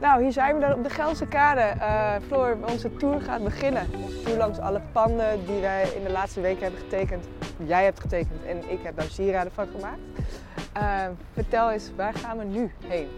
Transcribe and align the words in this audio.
Nou, 0.00 0.22
hier 0.22 0.32
zijn 0.32 0.54
we 0.54 0.60
dan 0.60 0.72
op 0.72 0.82
de 0.82 0.90
Gelderse 0.90 1.26
Kade. 1.26 1.72
Uh, 1.76 2.12
Floor, 2.26 2.56
onze 2.70 2.96
tour 2.96 3.20
gaat 3.20 3.44
beginnen. 3.44 3.86
Onze 4.02 4.22
tour 4.22 4.38
langs 4.38 4.58
alle 4.58 4.80
panden 4.92 5.46
die 5.46 5.60
wij 5.60 5.88
in 5.96 6.04
de 6.04 6.10
laatste 6.10 6.40
weken 6.40 6.62
hebben 6.62 6.80
getekend. 6.80 7.28
Jij 7.64 7.84
hebt 7.84 8.00
getekend 8.00 8.44
en 8.44 8.70
ik 8.70 8.78
heb 8.82 8.96
daar 8.96 9.08
sieraden 9.10 9.52
van 9.52 9.66
gemaakt. 9.66 10.00
Uh, 10.76 11.14
vertel 11.32 11.70
eens, 11.70 11.90
waar 11.96 12.14
gaan 12.14 12.38
we 12.38 12.44
nu 12.44 12.70
heen? 12.86 13.08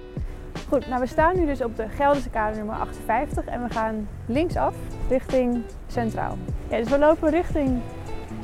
Goed, 0.68 0.88
nou 0.88 1.00
we 1.00 1.06
staan 1.06 1.36
nu 1.36 1.46
dus 1.46 1.62
op 1.62 1.76
de 1.76 1.88
Gelderse 1.88 2.30
Kade 2.30 2.56
nummer 2.56 2.74
58 2.74 3.44
en 3.44 3.62
we 3.62 3.72
gaan 3.72 4.08
linksaf 4.26 4.74
richting 5.08 5.62
Centraal. 5.86 6.36
Ja, 6.68 6.76
dus 6.76 6.88
we 6.88 6.98
lopen 6.98 7.30
richting 7.30 7.80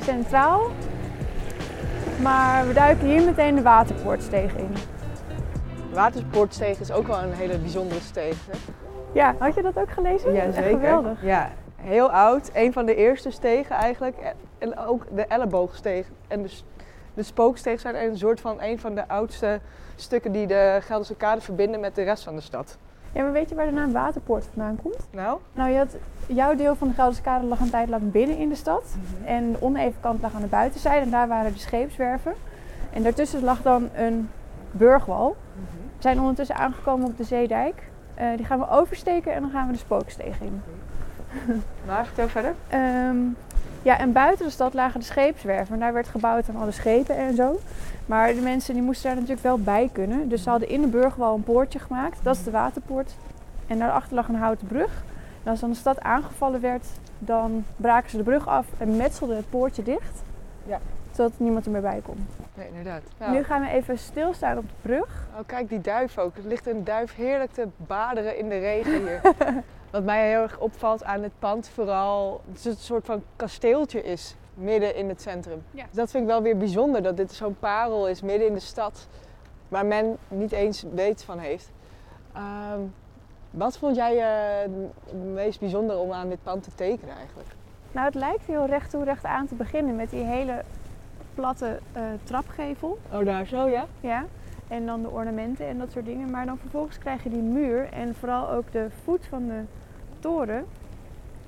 Centraal, 0.01 0.71
maar 2.21 2.67
we 2.67 2.73
duiken 2.73 3.07
hier 3.07 3.23
meteen 3.23 3.55
de 3.55 3.61
Waterpoortsteeg 3.61 4.55
in. 4.55 4.75
Waterpoortsteeg 5.93 6.79
is 6.79 6.91
ook 6.91 7.07
wel 7.07 7.23
een 7.23 7.33
hele 7.33 7.57
bijzondere 7.57 7.99
steeg. 7.99 8.45
Hè? 8.45 8.57
Ja, 9.11 9.35
had 9.39 9.55
je 9.55 9.61
dat 9.61 9.77
ook 9.77 9.91
gelezen? 9.91 10.33
Ja, 10.33 10.51
zeker. 10.51 10.69
geweldig. 10.69 11.23
Ja, 11.23 11.51
heel 11.75 12.11
oud. 12.11 12.49
Een 12.53 12.73
van 12.73 12.85
de 12.85 12.95
eerste 12.95 13.31
stegen 13.31 13.75
eigenlijk. 13.75 14.15
En 14.57 14.77
ook 14.77 15.05
de 15.15 15.25
elleboogsteeg 15.25 16.07
en 16.27 16.41
de, 16.41 16.49
de 17.13 17.23
spooksteeg 17.23 17.79
zijn 17.79 17.95
een 17.95 18.17
soort 18.17 18.41
van 18.41 18.61
een 18.61 18.79
van 18.79 18.95
de 18.95 19.07
oudste 19.07 19.59
stukken 19.95 20.31
die 20.31 20.47
de 20.47 20.79
Gelderse 20.81 21.15
Kade 21.15 21.41
verbinden 21.41 21.79
met 21.79 21.95
de 21.95 22.03
rest 22.03 22.23
van 22.23 22.35
de 22.35 22.41
stad. 22.41 22.77
Ja, 23.11 23.23
maar 23.23 23.31
weet 23.31 23.49
je 23.49 23.55
waar 23.55 23.65
de 23.65 23.71
naam 23.71 23.91
Waterpoort 23.91 24.45
vandaan 24.53 24.79
komt? 24.81 25.07
Nou? 25.11 25.39
Nou, 25.53 25.71
je 25.71 25.77
had, 25.77 25.95
jouw 26.25 26.55
deel 26.55 26.75
van 26.75 26.87
de 26.87 26.93
Gelderse 26.93 27.21
Kade 27.21 27.45
lag 27.45 27.59
een 27.59 27.69
tijd 27.69 27.89
lang 27.89 28.11
binnen 28.11 28.37
in 28.37 28.49
de 28.49 28.55
stad. 28.55 28.83
Mhm. 28.83 29.25
En 29.25 29.51
de 29.51 29.61
oneven 29.61 29.99
kant 29.99 30.21
lag 30.21 30.33
aan 30.33 30.41
de 30.41 30.47
buitenzijde 30.47 31.05
en 31.05 31.11
daar 31.11 31.27
waren 31.27 31.53
de 31.53 31.59
scheepswerven. 31.59 32.33
En 32.93 33.03
daartussen 33.03 33.43
lag 33.43 33.61
dan 33.61 33.89
een 33.95 34.29
burgwal. 34.71 35.35
Mhm. 35.53 35.88
We 35.99 36.05
zijn 36.05 36.19
ondertussen 36.19 36.55
aangekomen 36.55 37.07
op 37.07 37.17
de 37.17 37.23
Zeedijk. 37.23 37.83
Uh, 38.19 38.27
die 38.35 38.45
gaan 38.45 38.59
we 38.59 38.69
oversteken 38.69 39.33
en 39.33 39.41
dan 39.41 39.51
gaan 39.51 39.67
we 39.67 39.73
de 39.73 39.79
spooksteeg 39.79 40.39
in. 40.41 40.61
Maar 41.87 42.05
vertel 42.05 42.27
verder. 42.27 42.53
Um, 42.73 43.35
ja, 43.81 43.97
en 43.97 44.11
buiten 44.11 44.45
de 44.45 44.51
stad 44.51 44.73
lagen 44.73 44.99
de 44.99 45.05
scheepswerven. 45.05 45.73
En 45.73 45.79
daar 45.79 45.93
werd 45.93 46.07
gebouwd 46.07 46.49
aan 46.49 46.61
alle 46.61 46.71
schepen 46.71 47.15
en 47.15 47.35
zo. 47.35 47.59
Maar 48.05 48.33
de 48.33 48.41
mensen 48.41 48.73
die 48.73 48.83
moesten 48.83 49.05
daar 49.05 49.15
natuurlijk 49.15 49.43
wel 49.43 49.59
bij 49.59 49.89
kunnen. 49.91 50.29
Dus 50.29 50.43
ze 50.43 50.49
hadden 50.49 50.69
in 50.69 50.81
de 50.81 50.87
burgwal 50.87 51.35
een 51.35 51.43
poortje 51.43 51.79
gemaakt. 51.79 52.19
Dat 52.23 52.35
is 52.35 52.43
de 52.43 52.51
waterpoort. 52.51 53.15
En 53.67 53.79
daarachter 53.79 54.15
lag 54.15 54.27
een 54.27 54.35
houten 54.35 54.67
brug. 54.67 55.03
En 55.43 55.51
als 55.51 55.59
dan 55.59 55.69
de 55.69 55.75
stad 55.75 56.01
aangevallen 56.01 56.61
werd, 56.61 56.85
dan 57.19 57.65
braken 57.75 58.09
ze 58.09 58.17
de 58.17 58.23
brug 58.23 58.47
af 58.47 58.65
en 58.77 58.95
metselden 58.95 59.35
het 59.35 59.49
poortje 59.49 59.83
dicht. 59.83 60.23
Ja. 60.65 60.79
Zodat 61.19 61.39
niemand 61.39 61.65
er 61.65 61.71
meer 61.71 61.81
bij 61.81 62.01
kon. 62.03 62.27
Nee, 62.53 62.67
inderdaad. 62.67 63.01
Nu 63.31 63.43
gaan 63.43 63.61
we 63.61 63.69
even 63.69 63.97
stilstaan 63.97 64.57
op 64.57 64.63
de 64.63 64.75
brug. 64.81 65.27
Oh, 65.33 65.39
kijk 65.45 65.69
die 65.69 65.81
duif 65.81 66.17
ook. 66.17 66.35
Er 66.35 66.47
ligt 66.47 66.67
een 66.67 66.83
duif 66.83 67.15
heerlijk 67.15 67.51
te 67.51 67.67
baderen 67.77 68.37
in 68.37 68.49
de 68.49 68.57
regen 68.57 69.07
hier. 69.07 69.21
Wat 69.91 70.03
mij 70.03 70.29
heel 70.29 70.41
erg 70.41 70.59
opvalt 70.59 71.03
aan 71.03 71.23
het 71.23 71.31
pand 71.39 71.69
vooral, 71.69 72.41
dat 72.45 72.63
het 72.63 72.65
een 72.65 72.79
soort 72.79 73.05
van 73.05 73.23
kasteeltje 73.35 74.03
is 74.03 74.35
midden 74.53 74.95
in 74.95 75.09
het 75.09 75.21
centrum. 75.21 75.63
Dus 75.71 75.83
dat 75.91 76.11
vind 76.11 76.23
ik 76.23 76.29
wel 76.29 76.41
weer 76.41 76.57
bijzonder, 76.57 77.03
dat 77.03 77.17
dit 77.17 77.31
zo'n 77.31 77.57
parel 77.59 78.07
is 78.07 78.21
midden 78.21 78.47
in 78.47 78.53
de 78.53 78.59
stad, 78.59 79.07
waar 79.67 79.85
men 79.85 80.17
niet 80.27 80.51
eens 80.51 80.85
weet 80.93 81.23
van 81.23 81.39
heeft. 81.39 81.71
Ehm, 82.33 82.81
wat 83.49 83.77
vond 83.77 83.95
jij 83.95 84.15
uh, 84.15 84.85
het 85.05 85.33
meest 85.33 85.59
bijzonder 85.59 85.97
om 85.97 86.11
aan 86.11 86.29
dit 86.29 86.43
pand 86.43 86.63
te 86.63 86.75
tekenen 86.75 87.15
eigenlijk? 87.15 87.49
Nou, 87.91 88.05
het 88.05 88.15
lijkt 88.15 88.45
heel 88.45 88.65
recht 88.65 88.89
toe 88.89 89.03
recht 89.03 89.25
aan 89.25 89.47
te 89.47 89.55
beginnen 89.55 89.95
met 89.95 90.09
die 90.09 90.23
hele 90.23 90.63
platte 91.33 91.79
uh, 91.95 92.01
trapgevel. 92.23 92.99
Oh, 93.11 93.25
daar 93.25 93.45
zo, 93.45 93.67
ja? 93.67 93.85
Ja. 93.99 94.25
En 94.67 94.85
dan 94.85 95.01
de 95.01 95.09
ornamenten 95.09 95.67
en 95.67 95.77
dat 95.77 95.91
soort 95.91 96.05
dingen. 96.05 96.31
Maar 96.31 96.45
dan 96.45 96.57
vervolgens 96.57 96.97
krijg 96.97 97.23
je 97.23 97.29
die 97.29 97.41
muur 97.41 97.89
en 97.91 98.15
vooral 98.15 98.49
ook 98.49 98.71
de 98.71 98.87
voet 99.03 99.25
van 99.25 99.47
de 99.47 99.61
toren. 100.19 100.65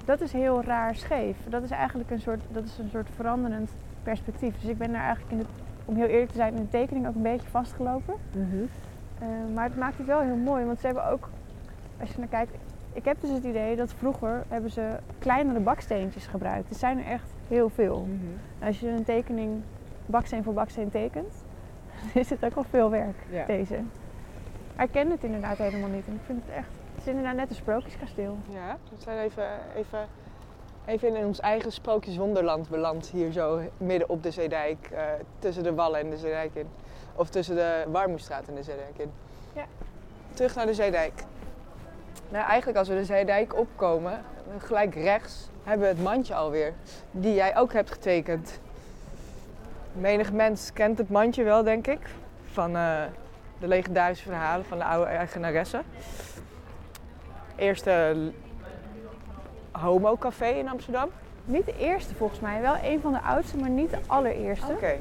Dat 0.05 0.21
is 0.21 0.31
heel 0.31 0.63
raar 0.63 0.95
scheef. 0.95 1.37
Dat 1.49 1.63
is 1.63 1.69
eigenlijk 1.69 2.11
een 2.11 2.21
soort, 2.21 2.41
dat 2.51 2.63
is 2.63 2.77
een 2.77 2.89
soort 2.89 3.09
veranderend 3.15 3.71
perspectief. 4.03 4.61
Dus 4.61 4.69
ik 4.69 4.77
ben 4.77 4.91
daar 4.91 5.03
eigenlijk, 5.03 5.31
in 5.31 5.37
de, 5.37 5.45
om 5.85 5.95
heel 5.95 6.07
eerlijk 6.07 6.31
te 6.31 6.37
zijn, 6.37 6.55
in 6.55 6.61
de 6.61 6.69
tekening 6.69 7.07
ook 7.07 7.15
een 7.15 7.21
beetje 7.21 7.49
vastgelopen. 7.49 8.15
Mm 8.35 8.69
maar 9.53 9.63
het 9.63 9.77
maakt 9.77 9.97
het 9.97 10.07
wel 10.07 10.19
heel 10.21 10.35
mooi, 10.35 10.65
want 10.65 10.79
ze 10.79 10.85
hebben 10.85 11.07
ook, 11.07 11.29
als 11.99 12.09
je 12.11 12.19
naar 12.19 12.27
kijkt, 12.27 12.51
ik 12.93 13.05
heb 13.05 13.21
dus 13.21 13.29
het 13.29 13.43
idee 13.43 13.75
dat 13.75 13.93
vroeger 13.93 14.43
hebben 14.47 14.71
ze 14.71 14.97
kleinere 15.19 15.59
baksteentjes 15.59 16.27
gebruikt. 16.27 16.69
Er 16.69 16.75
zijn 16.75 16.97
er 16.97 17.05
echt 17.05 17.29
heel 17.47 17.69
veel. 17.69 18.07
Mhm. 18.07 18.65
Als 18.67 18.79
je 18.79 18.89
een 18.89 19.03
tekening 19.03 19.61
baksteen 20.05 20.43
voor 20.43 20.53
baksteen 20.53 20.89
tekent, 20.89 21.33
is 22.13 22.29
het 22.29 22.45
ook 22.45 22.55
al 22.55 22.65
veel 22.69 22.89
werk, 22.89 23.47
deze. 23.47 23.79
Maar 24.75 24.85
ik 24.85 24.91
ken 24.91 25.11
het 25.11 25.23
inderdaad 25.23 25.57
helemaal 25.57 25.89
niet. 25.89 26.07
En 26.07 26.13
ik 26.13 26.21
vind 26.25 26.41
het 26.45 26.55
echt, 26.55 26.67
het 26.95 27.01
is 27.01 27.07
inderdaad 27.07 27.35
net 27.35 27.49
een 27.49 27.55
sprookjeskasteel. 27.55 28.37
Ja, 28.49 28.77
we 28.89 29.01
zijn 29.01 29.17
even, 29.17 29.47
even, 29.75 30.07
even 30.85 31.15
in 31.15 31.25
ons 31.25 31.39
eigen 31.39 31.71
sprookjeswonderland 31.71 32.69
beland. 32.69 33.07
Hier 33.07 33.31
zo 33.31 33.61
midden 33.77 34.09
op 34.09 34.23
de 34.23 34.31
Zeedijk, 34.31 34.89
uh, 34.93 34.99
tussen 35.39 35.63
de 35.63 35.73
Wallen 35.73 35.99
en 35.99 36.09
de 36.09 36.17
Zeedijk 36.17 36.51
in. 36.53 36.67
Of 37.15 37.29
tussen 37.29 37.55
de 37.55 37.85
Warmoestraat 37.91 38.47
en 38.47 38.55
de 38.55 38.63
Zeedijk 38.63 38.97
in. 38.97 39.11
Ja. 39.53 39.65
Terug 40.33 40.55
naar 40.55 40.65
de 40.65 40.73
Zeedijk. 40.73 41.23
Nou, 42.29 42.45
eigenlijk 42.45 42.77
als 42.77 42.87
we 42.87 42.95
de 42.95 43.05
Zeedijk 43.05 43.57
opkomen, 43.57 44.21
gelijk 44.57 44.95
rechts, 44.95 45.49
hebben 45.63 45.87
we 45.87 45.93
het 45.93 46.03
mandje 46.03 46.35
alweer. 46.35 46.73
Die 47.11 47.33
jij 47.33 47.57
ook 47.57 47.73
hebt 47.73 47.91
getekend. 47.91 48.59
Menig 49.93 50.31
mens 50.31 50.73
kent 50.73 50.97
het 50.97 51.09
mandje 51.09 51.43
wel, 51.43 51.63
denk 51.63 51.87
ik. 51.87 51.99
Van 52.51 52.75
uh, 52.75 53.01
de 53.59 53.67
legendarische 53.67 54.23
verhalen 54.23 54.65
van 54.65 54.77
de 54.77 54.83
oude 54.83 55.05
eigenaresse. 55.05 55.81
Eerste 57.55 58.15
homo-café 59.71 60.47
in 60.47 60.69
Amsterdam. 60.69 61.09
Niet 61.45 61.65
de 61.65 61.77
eerste 61.77 62.15
volgens 62.15 62.39
mij, 62.39 62.61
wel 62.61 62.75
een 62.83 63.01
van 63.01 63.11
de 63.11 63.21
oudste, 63.21 63.57
maar 63.57 63.69
niet 63.69 63.89
de 63.89 63.97
allereerste. 64.07 64.71
Oké. 64.71 64.95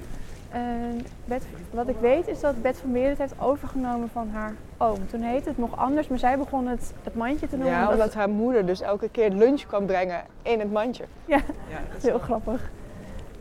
wat 1.70 1.88
ik 1.88 1.96
weet 2.00 2.28
is 2.28 2.40
dat 2.40 2.62
Bet 2.62 2.78
van 2.78 2.92
Beer 2.92 3.08
het 3.08 3.18
heeft 3.18 3.40
overgenomen 3.40 4.08
van 4.08 4.28
haar 4.28 4.54
oom. 4.76 5.08
Toen 5.08 5.20
heette 5.20 5.48
het 5.48 5.58
nog 5.58 5.76
anders, 5.76 6.08
maar 6.08 6.18
zij 6.18 6.38
begon 6.38 6.66
het, 6.66 6.92
het 7.02 7.14
mandje 7.14 7.48
te 7.48 7.56
noemen. 7.56 7.74
Ja, 7.74 7.90
omdat 7.90 8.14
haar 8.14 8.28
moeder 8.28 8.66
dus 8.66 8.80
elke 8.80 9.08
keer 9.08 9.30
lunch 9.30 9.66
kwam 9.66 9.86
brengen 9.86 10.22
in 10.42 10.60
het 10.60 10.72
mandje. 10.72 11.04
Ja, 11.24 11.36
ja 11.68 11.78
dat 11.88 11.96
is 11.96 12.02
heel 12.02 12.18
grappig. 12.18 12.70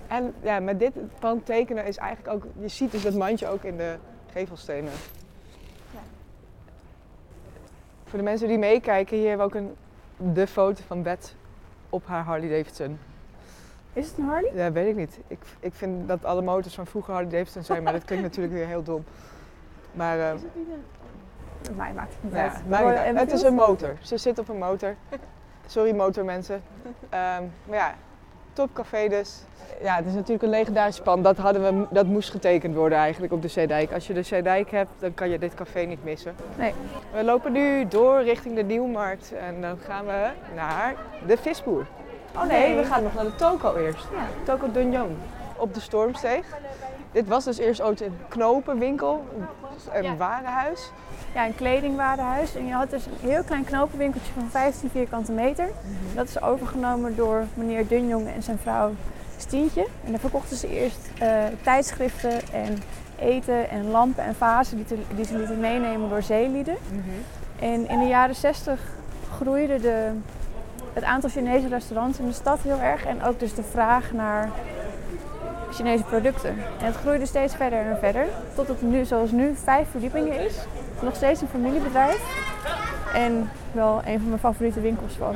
En 0.09 0.33
ja, 0.41 0.59
met 0.59 0.79
dit 0.79 0.93
pand 1.19 1.45
tekenen 1.45 1.85
is 1.85 1.97
eigenlijk 1.97 2.35
ook, 2.35 2.43
je 2.59 2.67
ziet 2.67 2.91
dus 2.91 3.03
dat 3.03 3.13
mandje 3.13 3.47
ook 3.47 3.63
in 3.63 3.77
de 3.77 3.95
gevelstenen. 4.31 4.91
Ja. 5.91 5.99
Voor 8.05 8.17
de 8.19 8.25
mensen 8.25 8.47
die 8.47 8.57
meekijken, 8.57 9.17
hier 9.17 9.27
hebben 9.27 9.49
we 9.49 9.55
ook 9.55 9.61
een, 9.61 9.75
de 10.33 10.47
foto 10.47 10.83
van 10.87 11.03
Bet 11.03 11.35
op 11.89 12.05
haar 12.05 12.23
Harley 12.23 12.49
Davidson. 12.49 12.99
Is 13.93 14.07
het 14.07 14.17
een 14.17 14.23
Harley? 14.23 14.51
Ja, 14.55 14.71
weet 14.71 14.87
ik 14.87 14.95
niet. 14.95 15.19
Ik, 15.27 15.39
ik 15.59 15.73
vind 15.73 16.07
dat 16.07 16.25
alle 16.25 16.41
motors 16.41 16.75
van 16.75 16.87
vroeger 16.87 17.13
Harley 17.13 17.31
Davidson 17.31 17.63
zijn, 17.63 17.83
maar 17.83 17.93
dat 17.93 18.05
klinkt 18.05 18.23
natuurlijk 18.23 18.53
weer 18.53 18.67
heel 18.67 18.83
dom. 18.83 19.03
Maar, 19.91 20.17
uh, 20.17 20.33
is 20.33 20.41
het 20.41 20.55
niet 20.55 20.67
een... 20.67 21.75
Mij 21.75 21.93
maakt 21.93 22.13
het 22.13 22.23
niet 22.23 22.33
ja, 22.33 22.53
uit. 22.53 22.69
Maar, 22.69 23.05
het 23.15 23.31
is 23.31 23.41
een 23.41 23.53
motor. 23.53 23.97
Ze 24.01 24.17
zit 24.17 24.39
op 24.39 24.49
een 24.49 24.57
motor. 24.57 24.95
Sorry 25.65 25.95
motormensen. 25.95 26.55
Um, 26.85 27.01
maar 27.67 27.77
ja, 27.77 27.95
topcafé 28.59 29.07
dus 29.07 29.41
ja, 29.81 29.95
het 29.95 30.05
is 30.05 30.13
natuurlijk 30.13 30.43
een 30.43 30.49
legendarisch 30.49 30.99
pand. 30.99 31.23
Dat, 31.23 31.37
hadden 31.37 31.61
we, 31.61 31.85
dat 31.89 32.05
moest 32.05 32.29
getekend 32.29 32.75
worden 32.75 32.97
eigenlijk 32.97 33.33
op 33.33 33.41
de 33.41 33.47
Zeedijk. 33.47 33.93
Als 33.93 34.07
je 34.07 34.13
de 34.13 34.23
Zeedijk 34.23 34.71
hebt, 34.71 34.89
dan 34.99 35.13
kan 35.13 35.29
je 35.29 35.39
dit 35.39 35.53
café 35.53 35.79
niet 35.79 36.03
missen. 36.03 36.35
Nee. 36.57 36.73
We 37.13 37.23
lopen 37.23 37.51
nu 37.51 37.87
door 37.87 38.23
richting 38.23 38.55
de 38.55 38.63
Nieuwmarkt 38.63 39.33
en 39.33 39.61
dan 39.61 39.77
gaan 39.77 40.05
we 40.05 40.29
naar 40.55 40.95
de 41.27 41.37
visboer. 41.37 41.85
Oh 42.35 42.43
nee, 42.43 42.75
we 42.75 42.83
gaan 42.83 43.03
nog 43.03 43.13
naar 43.13 43.23
de 43.23 43.35
Toko 43.35 43.75
eerst. 43.75 44.07
Ja. 44.11 44.27
Toko 44.43 44.71
Dunjong 44.71 45.11
op 45.57 45.73
de 45.73 45.79
Stormsteeg. 45.79 46.45
Dit 47.11 47.27
was 47.27 47.43
dus 47.43 47.57
eerst 47.57 47.81
ooit 47.81 48.01
een 48.01 48.17
knopenwinkel, 48.27 49.25
een 49.93 50.17
warenhuis. 50.17 50.91
Ja, 51.33 51.45
een 51.45 51.55
kledingwarenhuis. 51.55 52.55
En 52.55 52.65
je 52.65 52.73
had 52.73 52.89
dus 52.89 53.05
een 53.05 53.29
heel 53.29 53.43
klein 53.43 53.63
knopenwinkeltje 53.63 54.33
van 54.33 54.49
15 54.49 54.89
vierkante 54.89 55.31
meter. 55.31 55.65
Mhm. 55.65 56.15
Dat 56.15 56.27
is 56.27 56.41
overgenomen 56.41 57.15
door 57.15 57.45
meneer 57.53 57.87
Dunjong 57.87 58.27
en 58.27 58.43
zijn 58.43 58.57
vrouw 58.57 58.91
Stientje. 59.37 59.87
En 60.05 60.11
daar 60.11 60.19
verkochten 60.19 60.57
ze 60.57 60.67
eerst 60.67 61.09
uh, 61.21 61.43
tijdschriften 61.61 62.51
en 62.51 62.77
eten 63.19 63.69
en 63.69 63.89
lampen 63.89 64.23
en 64.23 64.35
vazen 64.35 64.77
die, 64.77 64.85
te, 64.85 64.97
die 65.15 65.25
ze 65.25 65.37
lieten 65.37 65.59
meenemen 65.59 66.09
door 66.09 66.21
zeelieden. 66.21 66.77
Mm 66.91 67.03
En 67.59 67.87
in 67.87 67.99
de 67.99 68.07
jaren 68.07 68.35
60 68.35 68.79
groeide 69.37 69.79
de, 69.79 70.11
het 70.93 71.03
aantal 71.03 71.29
Chinese 71.29 71.67
restaurants 71.67 72.19
in 72.19 72.25
de 72.25 72.33
stad 72.33 72.59
heel 72.61 72.79
erg. 72.79 73.05
En 73.05 73.23
ook 73.23 73.39
dus 73.39 73.53
de 73.53 73.63
vraag 73.63 74.11
naar 74.11 74.49
Chinese 75.71 76.03
producten. 76.03 76.49
En 76.49 76.85
het 76.85 76.95
groeide 76.95 77.25
steeds 77.25 77.55
verder 77.55 77.79
en 77.79 77.97
verder. 77.97 78.25
Tot 78.55 78.67
het 78.67 78.81
nu, 78.81 79.05
zoals 79.05 79.31
nu, 79.31 79.55
vijf 79.55 79.89
verdiepingen 79.89 80.45
is. 80.45 80.65
Nog 81.01 81.15
steeds 81.15 81.41
een 81.41 81.47
familiebedrijf. 81.47 82.47
En 83.13 83.49
wel 83.71 84.01
een 84.05 84.19
van 84.19 84.27
mijn 84.27 84.39
favoriete 84.39 84.81
winkels 84.81 85.13
van 85.13 85.35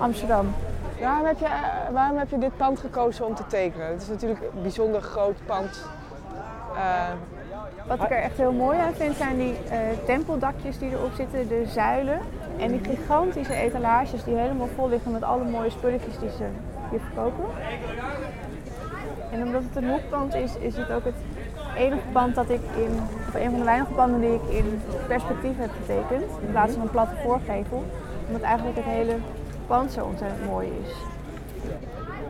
Amsterdam. 0.00 0.54
Waarom 1.00 1.26
heb, 1.26 1.38
je, 1.38 1.44
eh, 1.44 1.92
waarom 1.92 2.18
heb 2.18 2.30
je 2.30 2.38
dit 2.38 2.56
pand 2.56 2.78
gekozen 2.78 3.26
om 3.26 3.34
te 3.34 3.46
tekenen? 3.46 3.86
Het 3.86 4.02
is 4.02 4.08
natuurlijk 4.08 4.40
een 4.40 4.62
bijzonder 4.62 5.00
groot 5.00 5.36
pand. 5.46 5.88
Uh, 6.74 7.08
Wat 7.86 8.02
ik 8.02 8.10
er 8.10 8.22
echt 8.22 8.36
heel 8.36 8.52
mooi 8.52 8.78
aan 8.78 8.94
vind 8.94 9.16
zijn 9.16 9.36
die 9.36 9.54
eh, 9.70 9.78
tempeldakjes 10.04 10.78
die 10.78 10.90
erop 10.90 11.12
zitten, 11.14 11.48
de 11.48 11.64
zuilen. 11.66 12.20
En 12.58 12.68
die 12.68 12.80
gigantische 12.84 13.54
etalages 13.54 14.24
die 14.24 14.36
helemaal 14.36 14.68
vol 14.74 14.88
liggen 14.88 15.12
met 15.12 15.22
alle 15.22 15.44
mooie 15.44 15.70
spulletjes 15.70 16.18
die 16.18 16.30
ze 16.30 16.44
hier 16.90 17.00
verkopen. 17.00 17.44
En 19.30 19.42
omdat 19.42 19.62
het 19.62 19.76
een 19.76 19.90
hoekpand 19.90 20.34
is, 20.34 20.56
is 20.56 20.76
het 20.76 20.90
ook 20.90 21.04
het 21.04 21.14
enige 21.76 22.06
pand 22.12 22.34
dat 22.34 22.50
ik 22.50 22.60
in, 22.76 23.00
of 23.28 23.34
een 23.34 23.50
van 23.50 23.58
de 23.58 23.64
weinige 23.64 23.92
panden 23.92 24.20
die 24.20 24.34
ik 24.34 24.48
in 24.48 24.80
perspectief 25.06 25.56
heb 25.56 25.70
getekend. 25.80 26.30
In 26.40 26.50
plaats 26.50 26.72
van 26.72 26.82
een 26.82 26.90
platte 26.90 27.14
voorgevel. 27.22 27.84
Omdat 28.26 28.42
eigenlijk 28.42 28.76
het 28.76 28.84
hele 28.84 29.16
pand 29.66 29.92
zo 29.92 30.04
ontzettend 30.04 30.46
mooi 30.46 30.68
is. 30.84 30.92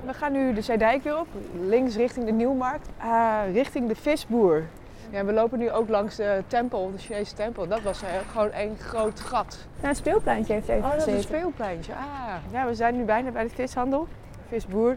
We 0.06 0.14
gaan 0.14 0.32
nu 0.32 0.52
de 0.54 0.60
Zeedijk 0.60 1.02
weer 1.02 1.18
op, 1.18 1.26
links 1.60 1.96
richting 1.96 2.26
de 2.26 2.32
Nieuwmarkt, 2.32 2.88
ah, 2.98 3.38
richting 3.52 3.88
de 3.88 3.94
Visboer. 3.94 4.64
Ja, 5.10 5.24
we 5.24 5.32
lopen 5.32 5.58
nu 5.58 5.70
ook 5.70 5.88
langs 5.88 6.16
de 6.16 6.42
tempel, 6.46 6.90
de 6.92 6.98
Chinese 6.98 7.34
tempel. 7.34 7.68
Dat 7.68 7.82
was 7.82 8.02
eh, 8.02 8.08
gewoon 8.32 8.50
één 8.50 8.76
groot 8.78 9.20
gat. 9.20 9.58
Nou, 9.74 9.88
het 9.88 9.96
speelpleintje 9.96 10.52
heeft 10.52 10.68
even 10.68 10.84
Oh, 10.84 10.90
dat 10.90 11.06
is 11.06 11.14
een 11.14 11.22
speelpleintje. 11.22 11.92
Ah, 11.92 12.34
ja, 12.52 12.66
we 12.66 12.74
zijn 12.74 12.96
nu 12.96 13.04
bijna 13.04 13.30
bij 13.30 13.42
de 13.42 13.48
vishandel, 13.48 14.08
Visboer. 14.48 14.96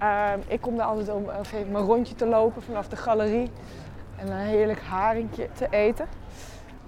Ehm, 0.00 0.38
ik 0.46 0.60
kom 0.60 0.76
daar 0.76 0.86
altijd 0.86 1.10
om 1.10 1.30
even 1.42 1.72
mijn 1.72 1.84
rondje 1.84 2.14
te 2.14 2.26
lopen 2.26 2.62
vanaf 2.62 2.88
de 2.88 2.96
galerie 2.96 3.50
en 4.16 4.30
een 4.30 4.38
heerlijk 4.38 4.80
haringje 4.82 5.48
te 5.52 5.66
eten. 5.70 6.06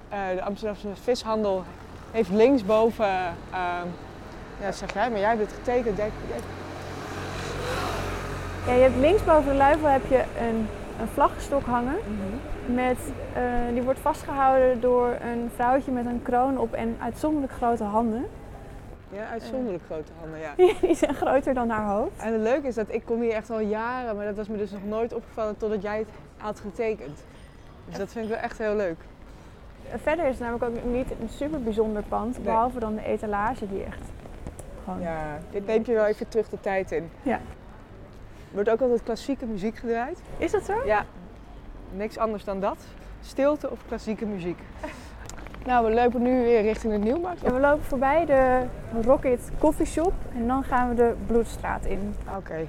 Eh, 0.09 0.19
de 0.35 0.43
Amsterdamse 0.43 0.88
vishandel 1.03 1.64
heeft 2.11 2.31
linksboven, 2.31 3.06
ehm 3.50 3.87
ja, 4.61 4.73
zeg 4.73 4.94
jij, 4.94 5.11
maar 5.11 5.19
jij 5.19 5.29
hebt 5.29 5.41
het 5.41 5.53
getekend. 5.53 5.97
Denk, 5.97 6.12
Ja, 8.67 8.73
je 8.73 8.82
hebt 8.82 8.97
linksboven 8.97 9.50
de 9.50 9.56
luifel 9.56 9.88
heb 9.88 10.06
je 10.08 10.23
een, 10.41 10.69
een 11.00 11.08
vlaggenstok 11.12 11.65
hangen. 11.65 11.97
Met, 12.67 12.99
eh, 13.32 13.43
die 13.73 13.82
wordt 13.82 13.99
vastgehouden 14.00 14.81
door 14.81 15.08
een 15.08 15.50
vrouwtje 15.55 15.93
met 15.93 16.06
een 16.06 16.23
kroon 16.23 16.58
op 16.58 16.73
en 16.73 16.97
uitzonderlijk 17.00 17.53
grote 17.53 17.85
handen. 17.85 18.26
Ja, 19.12 19.29
uitzonderlijk 19.29 19.85
grote 19.85 20.12
handen, 20.20 20.38
ja. 20.47 20.53
Die 20.81 20.94
zijn 20.94 21.14
groter 21.14 21.55
dan 21.55 21.69
haar 21.69 21.87
hoofd. 21.87 22.19
En 22.20 22.32
het 22.32 22.43
leuke 22.43 22.67
is 22.67 22.75
dat 22.75 22.87
ik 22.88 23.05
kom 23.05 23.20
hier 23.20 23.32
echt 23.32 23.50
al 23.50 23.61
jaren, 23.61 24.17
maar 24.17 24.25
dat 24.25 24.37
was 24.37 24.49
me 24.49 24.56
dus 24.56 24.70
nog 24.70 24.85
nooit 24.85 25.14
opgevallen 25.14 25.56
totdat 25.56 25.82
jij 25.82 25.99
het 25.99 26.09
had 26.37 26.61
getekend. 26.61 27.25
Dus 27.88 27.97
dat 27.99 28.12
vind 28.12 28.25
ik 28.25 28.31
wel 28.31 28.41
echt 28.41 28.59
heel 28.59 28.76
leuk. 28.76 28.97
Verder 30.03 30.25
is 30.25 30.31
het 30.38 30.41
namelijk 30.41 30.64
ook 30.64 30.85
niet 30.93 31.11
een 31.20 31.29
super 31.29 31.62
bijzonder 31.62 32.03
pand, 32.03 32.35
Nee. 32.37 32.44
behalve 32.44 32.79
dan 32.79 32.94
de 32.94 33.05
etalage 33.05 33.69
die 33.69 33.82
echt 33.85 34.00
gewoon... 34.85 35.00
Ja, 35.00 35.38
dit 35.50 35.67
neemt 35.67 35.87
je 35.87 35.93
wel 35.93 36.06
even 36.06 36.29
terug 36.29 36.49
de 36.49 36.61
tijd 36.61 36.93
in. 36.93 37.11
Ja. 37.23 37.35
Er 37.35 38.58
wordt 38.58 38.70
ook 38.70 38.81
altijd 38.81 39.03
klassieke 39.03 39.47
muziek 39.47 39.76
gedraaid. 39.76 40.19
Is 40.38 40.50
dat 40.50 40.65
zo? 40.65 40.75
Ja, 40.85 41.05
niks 41.91 42.19
anders 42.19 42.44
dan 42.44 42.61
dat. 42.61 42.76
Stilte 43.20 43.70
of 43.70 43.79
klassieke 43.88 44.26
muziek. 44.26 44.58
Nou, 45.67 45.87
we 45.87 45.93
lopen 45.94 46.23
nu 46.23 46.43
weer 46.43 46.62
richting 46.62 46.93
de 46.93 46.99
Nieuwmarkt. 46.99 47.43
En 47.43 47.55
we 47.55 47.61
lopen 47.61 47.85
voorbij 47.85 48.25
de 48.25 48.62
Rocket 49.05 49.50
Coffee 49.59 49.87
Shop 49.87 50.12
en 50.35 50.47
dan 50.47 50.64
gaan 50.64 50.88
we 50.88 50.94
de 50.94 51.14
Bloedstraat 51.26 51.85
in. 51.85 52.14
Oké. 52.37 52.67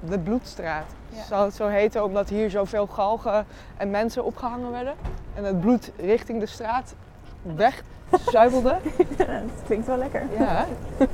De 0.00 0.18
Bloedstraat. 0.18 0.84
Ja. 1.08 1.22
Zal 1.22 1.44
het 1.44 1.54
zo 1.54 1.66
heten 1.66 2.04
omdat 2.04 2.28
hier 2.28 2.50
zoveel 2.50 2.86
galgen 2.86 3.46
en 3.76 3.90
mensen 3.90 4.24
opgehangen 4.24 4.70
werden? 4.70 4.94
En 5.34 5.44
het 5.44 5.60
bloed 5.60 5.92
richting 5.96 6.40
de 6.40 6.46
straat 6.46 6.94
wegzuivelde? 7.42 8.76
dat 9.16 9.26
klinkt 9.64 9.86
wel 9.86 9.96
lekker. 9.96 10.22
Ja, 10.38 10.66
ik 10.98 11.08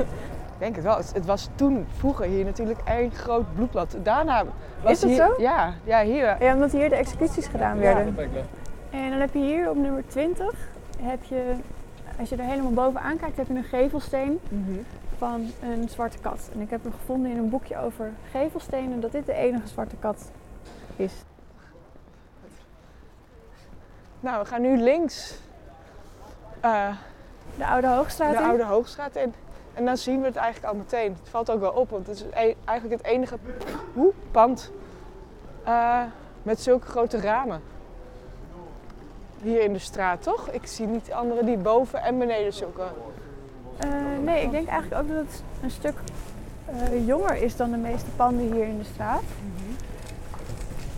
denk 0.59 0.75
het 0.75 0.85
wel. 0.85 0.97
Het, 0.97 1.13
het 1.15 1.27
was 1.27 1.49
toen 1.55 1.87
vroeger 1.97 2.27
hier 2.27 2.45
natuurlijk 2.45 2.81
één 2.85 3.11
groot 3.11 3.55
bloedbad. 3.55 3.97
Daarna 4.03 4.45
was 4.83 4.93
Is 4.93 5.01
dat 5.01 5.11
hier, 5.11 5.19
zo? 5.19 5.35
Ja, 5.43 5.73
ja 5.85 6.03
hier. 6.03 6.37
Ja, 6.41 6.55
omdat 6.55 6.73
hier 6.73 6.89
de 6.89 6.97
executies 6.97 7.47
gedaan 7.47 7.79
werden. 7.79 8.17
En 8.91 9.11
dan 9.11 9.21
heb 9.21 9.33
je 9.33 9.39
hier 9.39 9.71
op 9.71 9.77
nummer 9.77 10.07
20, 10.07 10.53
heb 11.05 11.25
je, 11.25 11.55
als 12.19 12.29
je 12.29 12.37
er 12.37 12.45
helemaal 12.45 12.73
bovenaan 12.73 13.17
kijkt, 13.17 13.37
heb 13.37 13.47
je 13.47 13.55
een 13.55 13.65
gevelsteen 13.65 14.41
van 15.19 15.51
een 15.63 15.89
zwarte 15.89 16.19
kat. 16.19 16.51
En 16.55 16.61
ik 16.61 16.71
heb 16.71 16.83
hem 16.83 16.93
gevonden 16.93 17.31
in 17.31 17.37
een 17.37 17.49
boekje 17.49 17.79
over 17.79 18.13
gevelstenen 18.31 19.01
dat 19.01 19.13
dit 19.13 19.27
de 19.27 19.33
enige 19.33 19.67
zwarte 19.67 19.97
kat 19.97 20.31
is. 20.97 21.13
Nou, 24.21 24.43
we 24.43 24.49
gaan 24.49 24.63
nu 24.63 24.77
links 24.77 25.39
eh, 26.61 26.89
De 27.57 27.67
Oude 27.67 27.87
Hoogstraat 27.87 28.33
de 28.33 28.39
in. 28.43 28.45
Oude 28.45 28.65
Hoogstraat 28.65 29.17
in. 29.17 29.35
En 29.75 29.85
dan 29.85 29.97
zien 29.97 30.21
we 30.21 30.27
het 30.27 30.37
eigenlijk 30.37 30.73
al 30.73 30.79
meteen. 30.79 31.13
Het 31.13 31.29
valt 31.29 31.51
ook 31.51 31.61
wel 31.61 31.73
op, 31.73 31.91
want 31.91 32.07
het 32.07 32.17
is 32.17 32.23
e- 32.23 32.55
eigenlijk 32.65 33.03
het 33.03 33.13
enige 33.13 33.39
hoe, 33.95 34.13
pand 34.31 34.71
eh, 35.65 36.03
met 36.43 36.61
zulke 36.61 36.87
grote 36.87 37.21
ramen. 37.21 37.61
Hier 39.43 39.63
in 39.63 39.73
de 39.73 39.79
straat, 39.79 40.23
toch? 40.23 40.51
Ik 40.51 40.67
zie 40.67 40.87
niet 40.87 41.13
andere 41.13 41.45
die 41.45 41.57
boven 41.57 42.03
en 42.03 42.19
beneden 42.19 42.53
zulke... 42.53 42.83
Eh, 43.77 43.91
nee, 44.23 44.43
ik 44.43 44.51
denk 44.51 44.69
eigenlijk 44.69 45.03
ook 45.03 45.09
dat 45.09 45.27
het 45.27 45.43
een 45.63 45.71
stuk 45.71 45.95
eh, 46.67 47.07
jonger 47.07 47.37
is 47.37 47.57
dan 47.57 47.71
de 47.71 47.77
meeste 47.77 48.11
panden 48.11 48.53
hier 48.53 48.67
in 48.67 48.79
de 48.79 48.85
straat. 48.85 49.23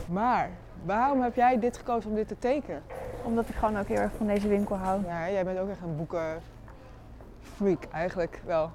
Maar 0.06 0.50
waarom 0.84 1.22
heb 1.22 1.34
jij 1.34 1.58
dit 1.58 1.76
gekozen 1.76 2.10
om 2.10 2.16
dit 2.16 2.28
te 2.28 2.38
tekenen? 2.38 2.82
Omdat 3.22 3.48
ik 3.48 3.54
gewoon 3.54 3.78
ook 3.78 3.88
heel 3.88 3.96
erg 3.96 4.12
van 4.16 4.26
deze 4.26 4.48
winkel 4.48 4.76
hou. 4.76 5.00
Ja, 5.06 5.30
jij 5.30 5.44
bent 5.44 5.58
ook 5.58 5.68
echt 5.68 5.80
een 5.82 5.96
boekenfreak 5.96 7.92
eigenlijk 7.92 8.40
wel. 8.44 8.70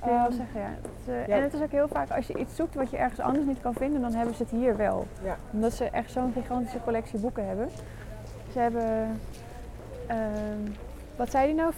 Kun 0.00 0.12
je 0.12 0.18
wel 0.18 0.32
zeggen, 0.32 0.60
ja. 0.60 0.66
Het, 0.66 1.08
eh, 1.08 1.26
ja. 1.26 1.34
En 1.34 1.42
het 1.42 1.54
is 1.54 1.60
ook 1.60 1.70
heel 1.70 1.88
vaak, 1.88 2.10
als 2.10 2.26
je 2.26 2.38
iets 2.38 2.56
zoekt 2.56 2.74
wat 2.74 2.90
je 2.90 2.96
ergens 2.96 3.20
anders 3.20 3.46
niet 3.46 3.60
kan 3.60 3.74
vinden, 3.74 4.00
dan 4.00 4.12
hebben 4.12 4.34
ze 4.34 4.42
het 4.42 4.52
hier 4.52 4.76
wel. 4.76 5.06
Ja. 5.22 5.36
Omdat 5.52 5.72
ze 5.72 5.84
echt 5.84 6.10
zo'n 6.10 6.32
gigantische 6.32 6.80
collectie 6.84 7.18
boeken 7.18 7.46
hebben. 7.46 7.68
Ze 8.52 8.58
hebben, 8.58 9.20
ehm, 10.06 10.70
wat 11.16 11.30
zei 11.30 11.46
die 11.46 11.54
nou, 11.54 11.72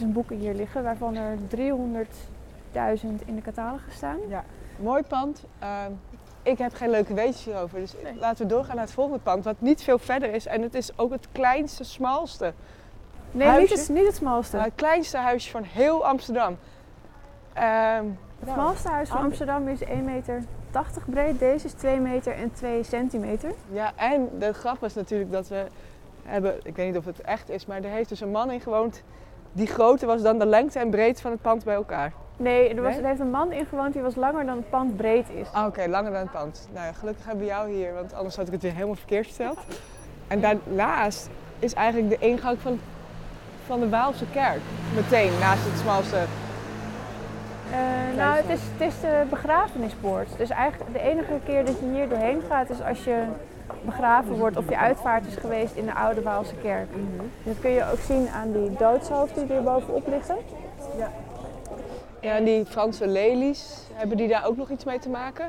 500.000 0.00 0.12
boeken 0.12 0.36
hier 0.36 0.54
liggen, 0.54 0.82
waarvan 0.82 1.14
er 1.16 1.36
300.000 1.48 3.22
in 3.24 3.34
de 3.34 3.42
catalogus 3.42 3.94
staan. 3.94 4.18
Mooi 4.76 5.02
pand. 5.02 5.44
Ehm, 5.58 5.92
ik 6.42 6.58
heb 6.58 6.74
geen 6.74 6.90
leuke 6.90 7.14
weetjes 7.14 7.44
hierover. 7.44 7.78
Dus 7.78 7.94
laten 8.20 8.46
we 8.46 8.52
doorgaan 8.52 8.74
naar 8.76 8.84
het 8.84 8.94
volgende 8.94 9.20
pand, 9.20 9.44
wat 9.44 9.56
niet 9.58 9.82
veel 9.82 9.98
verder 9.98 10.34
is. 10.34 10.46
En 10.46 10.62
het 10.62 10.74
is 10.74 10.98
ook 10.98 11.10
het 11.10 11.28
kleinste, 11.32 11.84
smalste. 11.84 12.52
Nee, 13.30 13.58
niet 13.58 13.70
het, 13.70 13.88
niet 13.88 14.06
het 14.06 14.14
smalste. 14.14 14.56
Nou, 14.56 14.68
het 14.68 14.78
kleinste 14.78 15.16
huisje 15.16 15.50
van 15.50 15.62
heel 15.62 16.06
Amsterdam. 16.06 16.58
Ehm, 17.52 18.04
Het 18.40 18.48
smalste 18.48 18.88
huis 18.88 19.08
van. 19.08 19.18
Amsterdam 19.18 19.68
is 19.68 19.80
1,80 19.80 20.04
meter 20.04 20.42
breed. 21.06 21.38
Deze 21.38 21.66
is 21.66 21.72
2 21.72 22.00
meter 22.00 22.32
en 22.34 22.52
2 22.52 22.82
centimeter. 22.82 23.50
ja, 23.72 23.92
en 23.96 24.28
de 24.38 24.52
grap 24.52 24.80
was 24.80 24.94
natuurlijk 24.94 25.32
dat 25.32 25.48
we 25.48 25.66
hebben, 26.22 26.54
ik 26.62 26.76
weet 26.76 26.86
niet 26.86 26.96
of 26.96 27.04
het 27.04 27.20
echt 27.20 27.50
is, 27.50 27.66
maar 27.66 27.82
er 27.82 27.90
heeft 27.90 28.08
dus 28.08 28.20
een 28.20 28.30
man 28.30 28.50
in 28.50 28.60
gewoond 28.60 29.02
die 29.52 29.66
groter 29.66 30.06
was 30.06 30.22
dan 30.22 30.38
de 30.38 30.46
lengte 30.46 30.78
en 30.78 30.90
breedte 30.90 31.22
van 31.22 31.30
het 31.30 31.42
pand 31.42 31.64
bij 31.64 31.74
elkaar. 31.74 32.12
Nee, 32.36 32.68
er, 32.74 32.82
was, 32.82 32.92
Nee? 32.92 33.00
er 33.00 33.08
heeft 33.08 33.20
een 33.20 33.30
man 33.30 33.52
in 33.52 33.66
gewoond 33.66 33.92
die 33.92 34.02
was 34.02 34.14
langer 34.14 34.46
dan 34.46 34.56
het 34.56 34.70
pand 34.70 34.96
breed 34.96 35.26
is. 35.34 35.46
Ah, 35.52 35.66
Oké, 35.66 35.86
langer 35.88 36.10
dan 36.12 36.20
het 36.20 36.32
pand. 36.32 36.68
Nou 36.72 36.86
ja, 36.86 36.92
gelukkig 36.92 37.24
hebben 37.24 37.44
we 37.44 37.50
jou 37.50 37.70
hier, 37.70 37.94
want 37.94 38.14
anders 38.14 38.36
had 38.36 38.46
ik 38.46 38.52
het 38.52 38.62
weer 38.62 38.72
helemaal 38.72 38.94
verkeerd 38.94 39.26
verteld. 39.26 39.58
En 40.28 40.40
daarnaast 40.40 41.28
is 41.58 41.74
eigenlijk 41.74 42.20
de 42.20 42.26
ingang 42.26 42.58
van, 42.60 42.80
van 43.66 43.80
de 43.80 43.88
Waalse 43.88 44.24
kerk. 44.32 44.60
Meteen 44.94 45.30
naast 45.40 45.64
het 45.64 45.78
smalste. 45.78 46.24
Eh, 47.72 48.16
nou, 48.16 48.36
het 48.36 48.48
is, 48.48 48.60
het 48.76 48.92
is 48.92 49.00
de 49.00 49.22
begrafenispoort. 49.30 50.28
Dus 50.36 50.50
eigenlijk 50.50 50.92
de 50.92 51.00
enige 51.00 51.38
keer 51.44 51.64
dat 51.64 51.78
je 51.78 51.90
hier 51.92 52.08
doorheen 52.08 52.42
gaat 52.48 52.70
is 52.70 52.82
als 52.82 53.04
je 53.04 53.24
begraven 53.84 54.36
wordt 54.36 54.56
of 54.56 54.68
je 54.68 54.78
uitvaart 54.78 55.26
is 55.26 55.36
geweest 55.36 55.74
in 55.74 55.84
de 55.84 55.94
oude 55.94 56.22
Waalse 56.22 56.54
kerk. 56.62 56.88
Dat 57.42 57.60
kun 57.60 57.70
je 57.70 57.90
ook 57.92 57.98
zien 57.98 58.28
aan 58.28 58.52
die 58.52 58.76
doodshoofden 58.78 59.46
die 59.46 59.56
er 59.56 59.62
bovenop 59.62 60.06
liggen. 60.06 60.36
Ja, 62.20 62.36
en 62.36 62.44
die 62.44 62.66
Franse 62.66 63.06
lelies, 63.06 63.82
hebben 63.92 64.16
die 64.16 64.28
daar 64.28 64.46
ook 64.46 64.56
nog 64.56 64.70
iets 64.70 64.84
mee 64.84 64.98
te 64.98 65.08
maken? 65.08 65.46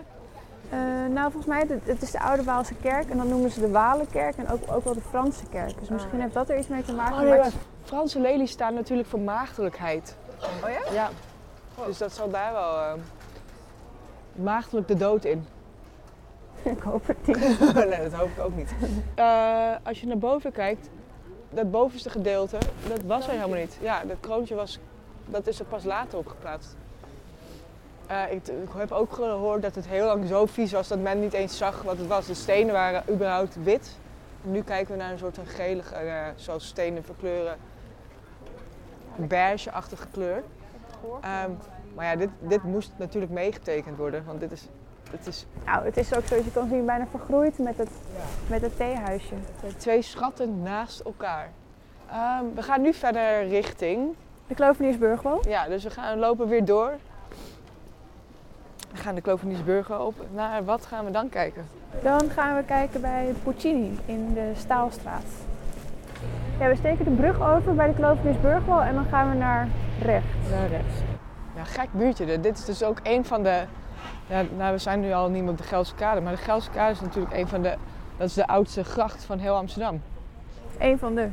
Eh, 0.70 0.80
nou, 1.10 1.32
volgens 1.32 1.46
mij 1.46 1.60
het, 1.60 1.82
het 1.84 2.02
is 2.02 2.12
de 2.12 2.20
oude 2.20 2.44
Waalse 2.44 2.74
kerk 2.74 3.10
en 3.10 3.18
dan 3.18 3.28
noemen 3.30 3.52
ze 3.52 3.60
de 3.60 3.70
Walenkerk 3.70 4.38
en 4.38 4.50
ook, 4.50 4.62
ook 4.72 4.84
wel 4.84 4.94
de 4.94 5.02
Franse 5.10 5.46
kerk. 5.50 5.80
Dus 5.80 5.90
misschien 5.90 6.22
heeft 6.22 6.34
dat 6.34 6.50
er 6.50 6.58
iets 6.58 6.68
mee 6.68 6.84
te 6.84 6.94
maken. 6.94 7.16
Oh 7.16 7.22
nee, 7.22 7.40
maar 7.40 7.52
Franse 7.84 8.20
lelies 8.20 8.52
staan 8.52 8.74
natuurlijk 8.74 9.10
voor 9.10 9.20
maagdelijkheid. 9.20 10.16
Oh 10.64 10.70
ja? 10.70 10.94
Ja. 10.94 11.10
Dus 11.86 11.98
dat 11.98 12.14
zal 12.14 12.30
daar 12.30 12.54
wel 12.54 12.78
eh, 12.80 12.94
maagdelijk 14.32 14.88
de 14.88 14.98
dood 14.98 15.26
in. 15.26 15.48
ik 16.64 16.80
hoop 16.80 17.08
het 17.08 17.28
niet. 17.28 17.38
nee, 17.90 18.02
dat 18.02 18.14
hoop 18.14 18.30
ik 18.30 18.44
ook 18.44 18.56
niet. 18.56 18.72
Eh, 19.16 19.72
als 19.84 20.00
je 20.00 20.08
naar 20.08 20.18
boven 20.18 20.52
kijkt, 20.52 20.90
dat 21.50 21.72
bovenste 21.72 22.10
gedeelte, 22.10 22.58
dat 22.88 23.02
was 23.02 23.26
er 23.26 23.32
helemaal 23.32 23.60
niet. 23.60 23.78
Ja, 23.82 24.04
dat 24.04 24.18
kroontje 24.20 24.56
was, 24.56 24.80
dat 25.26 25.48
is 25.48 25.60
er 25.60 25.66
pas 25.66 25.84
later 25.84 26.18
op 26.18 26.28
geplaatst. 26.28 26.76
Eh, 28.08 28.32
ik, 28.32 28.48
ik 28.48 28.70
heb 28.76 28.92
ook 28.92 29.14
gehoord 29.14 29.62
dat 29.62 29.76
het 29.76 29.88
heel 29.88 30.06
lang 30.06 30.28
zo 30.28 30.46
vies 30.46 30.72
was 30.72 30.88
dat 30.88 31.00
men 31.00 31.20
niet 31.20 31.34
eens 31.34 31.58
zag 31.58 31.82
wat 31.82 31.98
het 31.98 32.08
was. 32.08 32.26
De 32.26 32.34
stenen 32.34 32.74
waren 32.74 33.04
überhaupt 33.10 33.64
wit. 33.64 33.98
Nu 34.42 34.62
kijken 34.62 34.92
we 34.92 35.02
naar 35.02 35.12
een 35.12 35.18
soort 35.18 35.36
van 35.36 35.46
gelige, 35.46 36.34
zoals 36.36 36.68
stenen 36.68 37.04
verkleuren, 37.04 37.58
beige-achtige 39.16 40.08
kleur. 40.12 40.44
Ehm, 41.22 41.52
maar 41.96 42.06
ja, 42.06 42.16
dit, 42.16 42.30
dit 42.40 42.64
moest 42.64 42.92
natuurlijk 42.98 43.32
meegetekend 43.32 43.98
worden, 43.98 44.24
want 44.26 44.40
dit 44.40 44.52
is 44.52 44.68
Het 45.12 45.28
is 45.28 45.46
Nou, 45.66 45.86
het 45.86 45.98
is 45.98 46.16
ook 46.16 46.26
zoals 46.26 46.44
je 46.46 46.52
kan 46.52 46.68
zien 46.70 46.86
bijna 46.86 47.08
vergroeid 47.08 47.58
met 47.58 47.78
het, 47.78 47.90
met 48.48 48.62
het 48.62 48.78
theehuisje. 48.78 49.34
twee 49.78 50.02
schatten 50.02 50.62
naast 50.62 51.00
elkaar. 51.00 51.50
Ehm, 52.10 52.44
we 52.56 52.62
gaan 52.62 52.82
nu 52.82 52.94
verder 52.94 53.48
richting. 53.48 54.16
De 54.48 54.56
Kloveniersburgwal. 54.56 55.42
Ja, 55.48 55.68
dus 55.68 55.84
we 55.84 55.90
gaan 55.90 56.20
lopen 56.20 56.48
weer 56.48 56.66
door. 56.66 56.94
We 58.92 58.98
gaan 58.98 59.16
de 59.16 59.22
Kloveniersburger 59.22 60.00
op. 60.00 60.16
Naar 60.34 60.66
wat 60.66 60.86
gaan 60.86 61.06
we 61.06 61.12
dan 61.12 61.30
kijken? 61.30 61.68
Dan 62.04 62.30
gaan 62.30 62.56
we 62.56 62.64
kijken 62.64 63.02
bij 63.02 63.34
Puccini 63.44 64.00
in 64.06 64.34
de 64.34 64.52
Staalstraat. 64.56 65.24
Ja, 66.60 66.68
we 66.68 66.76
steken 66.76 67.06
de 67.06 67.12
brug 67.12 67.42
over 67.42 67.76
bij 67.76 67.88
de 67.88 67.94
Kloveniersburgwal 67.94 68.82
en 68.82 68.94
dan 68.94 69.06
gaan 69.06 69.30
we 69.30 69.36
naar 69.36 69.68
rechts. 70.02 70.50
Naar 70.50 70.68
rechts. 70.68 70.94
Ja, 71.56 71.64
gek 71.64 71.88
buurtje. 71.92 72.40
Dit 72.40 72.58
is 72.58 72.66
dus 72.66 72.84
ook 72.84 73.00
een 73.04 73.26
van 73.26 73.44
de. 73.44 73.64
Ja, 74.28 74.44
nou, 74.58 74.72
we 74.72 74.78
zijn 74.78 75.00
nu 75.00 75.12
al 75.14 75.30
niet 75.30 75.42
meer 75.42 75.52
op 75.52 75.58
de 75.58 75.64
Gelse 75.64 75.96
Kade, 75.96 76.22
maar 76.22 76.36
de 76.36 76.42
Gelse 76.42 76.70
Kade 76.70 76.92
is 76.92 77.02
natuurlijk 77.02 77.34
een 77.34 77.48
van 77.48 77.62
de. 77.62 77.76
Dat 78.18 78.28
is 78.28 78.34
de 78.34 78.48
oudste 78.48 78.84
gracht 78.84 79.24
van 79.24 79.40
heel 79.40 79.56
Amsterdam. 79.56 80.02
Eén 80.78 81.00
van 81.00 81.16
de. 81.16 81.28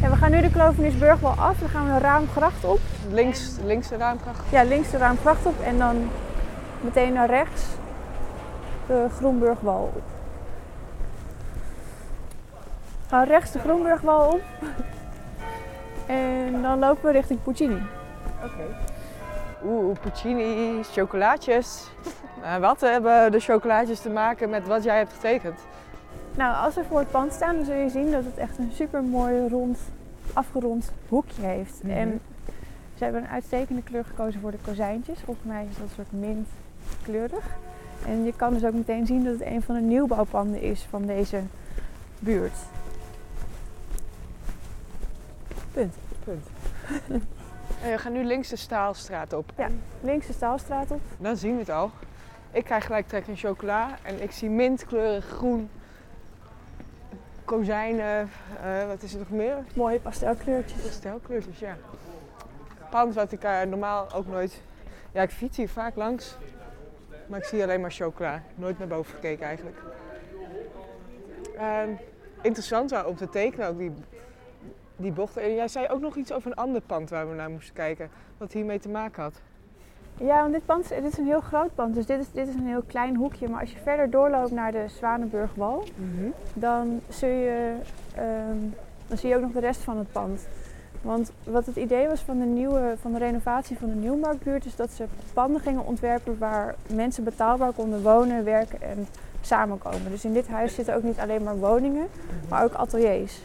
Ja, 0.00 0.10
we 0.10 0.16
gaan 0.16 0.30
nu 0.30 0.40
de 0.40 0.50
Kloveniersburgwal 0.50 1.32
af. 1.32 1.58
Dan 1.58 1.68
gaan 1.68 1.86
we 1.86 1.92
de 1.92 1.98
Raamgracht 1.98 2.64
op. 2.64 2.80
Links, 3.10 3.56
links 3.64 3.88
de 3.88 3.96
raamkracht. 3.96 4.50
Ja, 4.50 4.62
links 4.62 4.90
de 4.90 4.96
Raamgracht 4.96 5.46
op 5.46 5.60
en 5.60 5.78
dan 5.78 6.10
meteen 6.80 7.12
naar 7.12 7.28
rechts 7.28 7.62
de 8.86 9.06
Groenburgwal 9.16 9.92
op. 9.94 10.02
Gaan 13.08 13.26
rechts 13.26 13.52
de 13.52 13.58
Groenburgwal 13.58 14.32
op. 14.32 14.42
En 16.06 16.62
dan 16.62 16.78
lopen 16.78 17.04
we 17.04 17.10
richting 17.10 17.42
Puccini. 17.42 17.82
Oeh, 19.64 19.98
Puccini, 20.00 20.82
chocolaatjes. 20.82 21.90
Nou, 22.42 22.60
wat 22.68 22.80
hebben 22.80 23.32
de 23.32 23.40
chocolaatjes 23.40 24.00
te 24.00 24.10
maken 24.10 24.50
met 24.50 24.66
wat 24.66 24.84
jij 24.84 24.96
hebt 24.96 25.12
getekend? 25.12 25.60
Nou, 26.34 26.64
als 26.64 26.74
we 26.74 26.84
voor 26.88 26.98
het 26.98 27.10
pand 27.10 27.32
staan, 27.32 27.56
dan 27.56 27.64
zul 27.64 27.74
je 27.74 27.88
zien 27.88 28.10
dat 28.10 28.24
het 28.24 28.36
echt 28.36 28.58
een 28.58 28.70
super 28.74 29.02
mooi 29.02 29.48
rond, 29.48 29.78
afgerond 30.32 30.92
hoekje 31.08 31.42
heeft. 31.42 31.82
Mhm. 31.82 31.92
En 31.92 32.20
ze 32.94 33.04
hebben 33.04 33.22
een 33.22 33.28
uitstekende 33.28 33.82
kleur 33.82 34.04
gekozen 34.04 34.40
voor 34.40 34.50
de 34.50 34.58
kozijntjes. 34.64 35.18
Volgens 35.24 35.46
mij 35.46 35.66
is 35.70 35.76
dat 35.76 35.82
een 35.82 35.94
soort 35.94 36.12
mintkleurig. 36.12 37.44
En 38.06 38.24
je 38.24 38.32
kan 38.36 38.52
dus 38.52 38.64
ook 38.64 38.72
meteen 38.72 39.06
zien 39.06 39.24
dat 39.24 39.32
het 39.32 39.48
een 39.48 39.62
van 39.62 39.74
de 39.74 39.80
nieuwbouwpanden 39.80 40.60
is 40.60 40.86
van 40.90 41.06
deze 41.06 41.40
buurt. 42.18 42.56
Punt. 45.76 45.94
Punt. 46.24 46.46
En 47.82 47.90
we 47.90 47.98
gaan 47.98 48.12
nu 48.12 48.24
links 48.24 48.48
de 48.48 48.56
Staalstraat 48.56 49.32
op. 49.32 49.52
Ja, 49.56 49.68
links 50.00 50.26
de 50.26 50.32
Staalstraat 50.32 50.90
op. 50.90 51.00
Dan 51.18 51.36
zien 51.36 51.52
we 51.52 51.58
het 51.58 51.70
al. 51.70 51.90
Ik 52.50 52.64
krijg 52.64 52.84
gelijk 52.84 53.08
trek 53.08 53.26
in 53.26 53.36
chocola 53.36 53.98
en 54.02 54.22
ik 54.22 54.30
zie 54.30 54.50
mintkleurig 54.50 55.24
groen. 55.24 55.70
Kozijnen, 57.44 58.30
eh, 58.62 58.86
wat 58.86 59.02
is 59.02 59.12
er 59.12 59.18
nog 59.18 59.30
meer? 59.30 59.56
Mooie 59.74 60.00
pastelkleurtjes. 60.00 60.82
Pastelkleurtjes, 60.82 61.58
ja. 61.58 61.76
Pand 62.90 63.14
wat 63.14 63.32
ik 63.32 63.42
eh, 63.42 63.62
normaal 63.62 64.12
ook 64.12 64.26
nooit... 64.26 64.60
Ja, 65.12 65.22
ik 65.22 65.30
fiets 65.30 65.56
hier 65.56 65.68
vaak 65.68 65.96
langs. 65.96 66.36
Maar 67.26 67.38
ik 67.38 67.44
zie 67.44 67.62
alleen 67.62 67.80
maar 67.80 67.92
chocola. 67.92 68.42
Nooit 68.54 68.78
naar 68.78 68.88
boven 68.88 69.14
gekeken 69.14 69.46
eigenlijk. 69.46 69.76
Ehm, 71.56 71.90
interessant 72.42 73.04
om 73.04 73.16
te 73.16 73.28
tekenen 73.28 73.68
ook 73.68 73.78
die, 73.78 73.92
die 74.96 75.12
bochten. 75.12 75.42
En 75.42 75.54
jij 75.54 75.68
zei 75.68 75.88
ook 75.88 76.00
nog 76.00 76.16
iets 76.16 76.32
over 76.32 76.50
een 76.50 76.56
ander 76.56 76.80
pand 76.80 77.10
waar 77.10 77.28
we 77.28 77.34
naar 77.34 77.50
moesten 77.50 77.74
kijken. 77.74 78.08
Wat 78.38 78.52
hiermee 78.52 78.78
te 78.78 78.88
maken 78.88 79.22
had. 79.22 79.34
Ja, 80.20 80.40
want 80.40 80.52
dit 80.52 80.64
pand 80.66 80.82
is- 80.82 80.88
dit 81.02 81.12
is 81.12 81.18
een 81.18 81.26
heel 81.26 81.40
groot 81.40 81.74
pand. 81.74 81.94
Dus 81.94 82.06
dit 82.06 82.20
is, 82.20 82.26
dit 82.32 82.48
is 82.48 82.54
een 82.54 82.66
heel 82.66 82.82
klein 82.86 83.16
hoekje. 83.16 83.48
Maar 83.48 83.60
als 83.60 83.72
je 83.72 83.78
verder 83.82 84.10
doorloopt 84.10 84.50
naar 84.50 84.72
de 84.72 84.84
Zwanenburgwal, 84.88 85.84
dan, 86.54 87.00
zul 87.08 87.28
je, 87.28 87.74
ehm, 88.14 88.58
dan 89.06 89.18
zie 89.18 89.28
je 89.28 89.34
ook 89.36 89.42
nog 89.42 89.52
de 89.52 89.60
rest 89.60 89.80
van 89.80 89.98
het 89.98 90.12
pand. 90.12 90.46
Want 91.02 91.32
wat 91.44 91.66
het 91.66 91.76
idee 91.76 92.08
was 92.08 92.20
van 92.20 92.38
de, 92.38 92.44
nieuwe, 92.44 92.94
van 93.00 93.12
de 93.12 93.18
renovatie 93.18 93.78
van 93.78 93.88
de 93.88 93.94
Nieuwmarktbuurt 93.94 94.64
is 94.64 94.76
dat 94.76 94.90
ze 94.90 95.04
panden 95.34 95.60
gingen 95.60 95.86
ontwerpen 95.86 96.38
waar 96.38 96.74
mensen 96.94 97.24
betaalbaar 97.24 97.72
konden 97.72 98.02
wonen, 98.02 98.44
werken 98.44 98.82
en 98.82 99.06
samenkomen. 99.40 100.10
Dus 100.10 100.24
in 100.24 100.32
dit 100.32 100.48
huis 100.48 100.74
zitten 100.74 100.94
ook 100.96 101.02
niet 101.02 101.18
alleen 101.18 101.42
maar 101.42 101.56
woningen, 101.58 102.06
maar 102.48 102.64
ook 102.64 102.72
ateliers. 102.74 103.40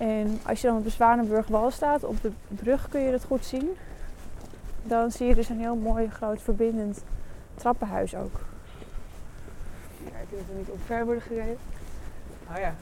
En 0.00 0.40
als 0.46 0.60
je 0.60 0.66
dan 0.66 0.76
op 0.76 0.84
de 0.84 0.90
Zwanenburgwal 0.90 1.70
staat, 1.70 2.04
op 2.04 2.22
de 2.22 2.32
brug 2.48 2.88
kun 2.88 3.00
je 3.00 3.10
dat 3.10 3.24
goed 3.24 3.44
zien. 3.44 3.76
Dan 4.82 5.10
zie 5.10 5.26
je 5.26 5.34
dus 5.34 5.48
een 5.48 5.58
heel 5.58 5.76
mooi 5.76 6.10
groot 6.10 6.42
verbindend 6.42 7.04
trappenhuis 7.54 8.14
ook. 8.14 8.40
Kijken 10.04 10.38
of 10.38 10.46
we 10.46 10.54
niet 10.56 10.70
omver 10.70 11.04
worden 11.04 11.22
gereden. 11.22 11.58
Oh 12.50 12.58
ja. 12.58 12.74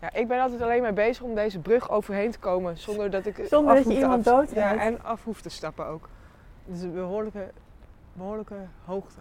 Ja, 0.00 0.12
ik 0.12 0.28
ben 0.28 0.40
altijd 0.40 0.62
alleen 0.62 0.82
maar 0.82 0.92
bezig 0.92 1.22
om 1.22 1.34
deze 1.34 1.58
brug 1.58 1.90
overheen 1.90 2.30
te 2.30 2.38
komen 2.38 2.78
zonder 2.78 3.10
dat 3.10 3.26
ik 3.26 3.44
Zonder 3.48 3.76
af 3.76 3.82
dat 3.82 3.92
je 3.92 3.98
iemand 3.98 4.24
doodrijdt. 4.24 4.80
Ja, 4.80 4.84
en 4.84 5.02
af 5.02 5.24
hoef 5.24 5.40
te 5.40 5.48
stappen 5.48 5.86
ook. 5.86 6.08
Dus 6.64 6.80
een 6.80 6.92
behoorlijke, 6.92 7.50
behoorlijke 8.12 8.56
hoogte. 8.84 9.18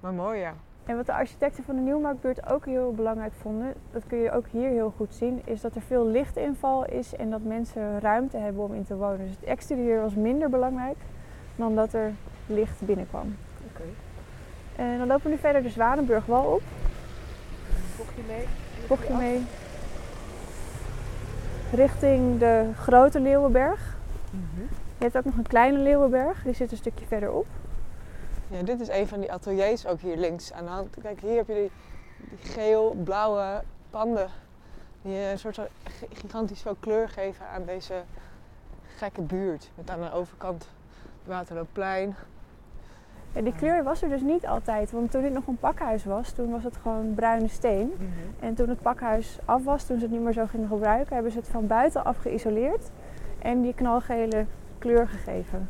Maar 0.00 0.12
mooi 0.12 0.40
ja. 0.40 0.54
En 0.86 0.96
wat 0.96 1.06
de 1.06 1.12
architecten 1.12 1.64
van 1.64 1.74
de 1.74 1.80
Nieuwmarktbuurt 1.80 2.50
ook 2.50 2.64
heel 2.64 2.92
belangrijk 2.92 3.32
vonden, 3.40 3.74
dat 3.92 4.02
kun 4.06 4.18
je 4.18 4.30
ook 4.30 4.44
hier 4.50 4.68
heel 4.68 4.92
goed 4.96 5.14
zien, 5.14 5.42
is 5.44 5.60
dat 5.60 5.74
er 5.74 5.82
veel 5.82 6.06
lichtinval 6.06 6.84
is 6.84 7.14
en 7.14 7.30
dat 7.30 7.42
mensen 7.42 8.00
ruimte 8.00 8.36
hebben 8.36 8.62
om 8.62 8.74
in 8.74 8.84
te 8.84 8.96
wonen. 8.96 9.18
Dus 9.18 9.36
het 9.40 9.44
exterieur 9.44 10.00
was 10.00 10.14
minder 10.14 10.50
belangrijk 10.50 10.96
dan 11.56 11.74
dat 11.74 11.92
er 11.92 12.12
licht 12.46 12.80
binnenkwam. 12.80 13.36
Oké. 13.70 13.82
En 14.76 14.98
dan 14.98 15.06
lopen 15.06 15.24
we 15.24 15.30
nu 15.30 15.38
verder 15.38 15.62
de 15.62 15.68
Zwanenburgwal 15.68 16.44
op. 16.44 16.62
Bochtje 17.96 18.22
mee. 18.26 18.46
Bochtje 18.88 19.14
mee. 19.14 19.44
Richting 21.72 22.38
de 22.38 22.70
grote 22.76 23.20
Leeuwenberg. 23.20 23.96
Mhm. 24.30 24.60
Je 24.98 25.04
hebt 25.04 25.16
ook 25.16 25.24
nog 25.24 25.36
een 25.36 25.46
kleine 25.46 25.78
Leeuwenberg, 25.78 26.42
die 26.42 26.54
zit 26.54 26.70
een 26.70 26.76
stukje 26.76 27.06
verderop. 27.06 27.46
Ja, 28.48 28.62
dit 28.62 28.80
is 28.80 28.88
een 28.88 29.08
van 29.08 29.20
die 29.20 29.32
ateliers 29.32 29.86
ook 29.86 30.00
hier 30.00 30.16
links 30.16 30.52
aan 30.52 30.64
de 30.64 30.70
hand. 30.70 30.96
Kijk, 31.02 31.20
hier 31.20 31.36
heb 31.36 31.48
je 31.48 31.54
die, 31.54 31.70
die 32.28 32.50
geel-blauwe 32.50 33.62
panden. 33.90 34.28
Die 35.02 35.18
een 35.18 35.38
soort 35.38 35.60
gigantisch 36.12 36.62
veel 36.62 36.76
kleur 36.80 37.08
geven 37.08 37.46
aan 37.46 37.64
deze 37.64 37.94
gekke 38.96 39.22
buurt. 39.22 39.70
Met 39.74 39.90
aan 39.90 40.00
de 40.00 40.12
overkant 40.12 40.62
het 40.62 41.28
Waterloopplein. 41.34 42.14
Die 43.32 43.54
kleur 43.54 43.84
was 43.84 44.02
er 44.02 44.08
dus 44.08 44.20
niet 44.20 44.46
altijd, 44.46 44.90
want 44.90 45.10
toen 45.10 45.22
dit 45.22 45.32
nog 45.32 45.46
een 45.46 45.58
pakhuis 45.58 46.04
was, 46.04 46.32
toen 46.32 46.50
was 46.50 46.64
het 46.64 46.76
gewoon 46.76 47.14
bruine 47.14 47.48
steen. 47.48 47.92
En 48.40 48.54
toen 48.54 48.68
het 48.68 48.80
pakhuis 48.80 49.38
af 49.44 49.64
was, 49.64 49.84
toen 49.84 49.98
ze 49.98 50.04
het 50.04 50.12
niet 50.12 50.22
meer 50.22 50.32
zo 50.32 50.46
gingen 50.46 50.68
gebruiken, 50.68 51.14
hebben 51.14 51.32
ze 51.32 51.38
het 51.38 51.48
van 51.48 51.66
buitenaf 51.66 52.16
geïsoleerd 52.16 52.90
en 53.38 53.62
die 53.62 53.74
knalgele 53.74 54.46
kleur 54.78 55.08
gegeven. 55.08 55.68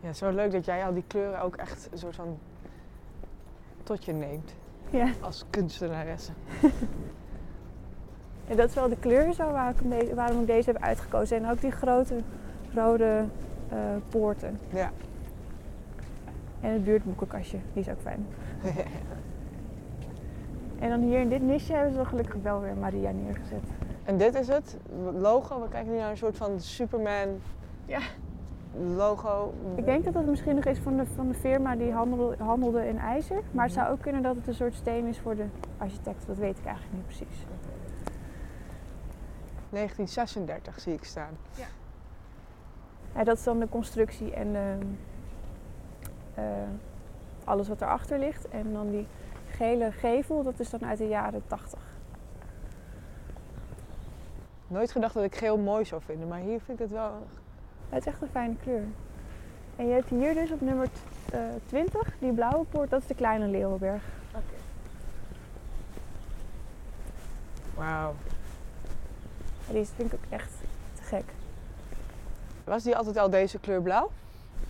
Ja, 0.00 0.12
zo 0.12 0.30
leuk 0.30 0.52
dat 0.52 0.64
jij 0.64 0.84
al 0.84 0.94
die 0.94 1.04
kleuren 1.06 1.40
ook 1.40 1.56
echt 1.56 1.88
een 1.92 1.98
soort 1.98 2.14
van 2.14 2.38
tot 3.82 4.04
je 4.04 4.12
neemt. 4.12 4.54
Ja. 4.90 5.10
Als 5.20 5.44
kunstenaresse. 5.50 6.32
En 8.48 8.56
dat 8.56 8.68
is 8.68 8.74
wel 8.74 8.88
de 8.88 8.96
kleur 8.96 9.32
zo 9.32 9.50
waar 9.50 9.74
ik 9.80 10.14
waarom 10.14 10.40
ik 10.40 10.46
deze 10.46 10.70
heb 10.70 10.82
uitgekozen. 10.82 11.36
En 11.36 11.50
ook 11.50 11.60
die 11.60 11.70
grote 11.70 12.20
rode 12.74 13.24
eh, 13.68 13.78
poorten. 14.08 14.58
Ja. 14.72 14.90
En 16.60 16.72
het 16.72 16.84
buurtboekenkastje, 16.84 17.58
die 17.72 17.82
is 17.82 17.88
ook 17.88 18.00
fijn. 18.00 18.26
En 20.78 20.88
dan 20.88 21.00
hier 21.00 21.20
in 21.20 21.28
dit 21.28 21.42
nisje 21.42 21.72
hebben 21.72 21.92
ze 21.94 22.04
gelukkig 22.04 22.42
wel 22.42 22.60
weer 22.60 22.76
Maria 22.76 23.10
neergezet. 23.10 23.62
en 24.04 24.16
dit 24.18 24.34
is 24.34 24.48
het 24.48 24.76
logo. 25.12 25.60
We 25.62 25.68
kijken 25.68 25.92
nu 25.92 25.98
naar 25.98 26.10
een 26.10 26.16
soort 26.16 26.36
van 26.36 26.60
Superman 26.60 27.28
Ja. 27.84 28.00
Logo. 28.96 29.54
Ik 29.74 29.84
denk 29.84 30.04
dat 30.04 30.12
dat 30.12 30.26
misschien 30.26 30.54
nog 30.54 30.64
is 30.64 30.78
van 30.78 30.96
de, 30.96 31.06
van 31.06 31.28
de 31.28 31.34
firma 31.34 31.76
die 31.76 31.92
handelde, 31.92 32.42
handelde 32.42 32.88
in 32.88 32.98
ijzer. 32.98 33.42
Maar 33.50 33.64
het 33.64 33.74
zou 33.74 33.90
ook 33.92 34.00
kunnen 34.00 34.22
dat 34.22 34.36
het 34.36 34.46
een 34.46 34.54
soort 34.54 34.74
steen 34.74 35.06
is 35.06 35.18
voor 35.18 35.36
de 35.36 35.46
architect. 35.78 36.26
Dat 36.26 36.36
weet 36.36 36.58
ik 36.58 36.64
eigenlijk 36.64 36.94
niet 36.94 37.06
precies. 37.06 37.44
1936 39.70 40.80
zie 40.80 40.92
ik 40.92 41.04
staan. 41.04 41.36
Ja, 43.14 43.24
dat 43.24 43.36
is 43.36 43.44
dan 43.44 43.58
de 43.58 43.68
constructie 43.68 44.32
en 44.32 44.52
de, 44.52 44.78
eh, 46.34 46.44
alles 47.44 47.68
wat 47.68 47.80
erachter 47.80 48.18
ligt. 48.18 48.48
En 48.48 48.72
dan 48.72 48.90
die 48.90 49.06
gele 49.48 49.92
gevel, 49.92 50.42
dat 50.42 50.60
is 50.60 50.70
dan 50.70 50.84
uit 50.84 50.98
de 50.98 51.08
jaren 51.08 51.42
80. 51.46 51.80
Nooit 54.66 54.90
gedacht 54.90 55.14
dat 55.14 55.24
ik 55.24 55.34
geel 55.34 55.58
mooi 55.58 55.84
zou 55.84 56.02
vinden, 56.02 56.28
maar 56.28 56.40
hier 56.40 56.60
vind 56.60 56.80
ik 56.80 56.84
het 56.84 56.90
wel. 56.90 57.26
Het 57.88 58.06
is 58.06 58.12
echt 58.12 58.22
een 58.22 58.28
fijne 58.32 58.54
kleur. 58.62 58.82
En 59.76 59.86
je 59.86 59.92
hebt 59.92 60.08
hier 60.08 60.34
dus 60.34 60.50
op 60.52 60.60
nummer 60.60 60.86
t- 60.86 61.32
eh, 61.34 61.40
20, 61.66 62.14
die 62.18 62.32
blauwe 62.32 62.64
poort, 62.64 62.90
dat 62.90 63.00
is 63.00 63.06
de 63.06 63.14
kleine 63.14 63.46
Leeuwenberg. 63.46 64.02
Wauw. 67.76 68.14
En 69.66 69.72
die 69.72 69.80
is- 69.80 69.90
vind 69.96 70.12
ik 70.12 70.18
ook 70.24 70.32
echt 70.32 70.50
te 70.94 71.02
gek. 71.02 71.24
Was 72.64 72.82
die 72.82 72.96
altijd 72.96 73.18
al 73.18 73.30
deze 73.30 73.58
kleur 73.58 73.82
blauw? 73.82 74.10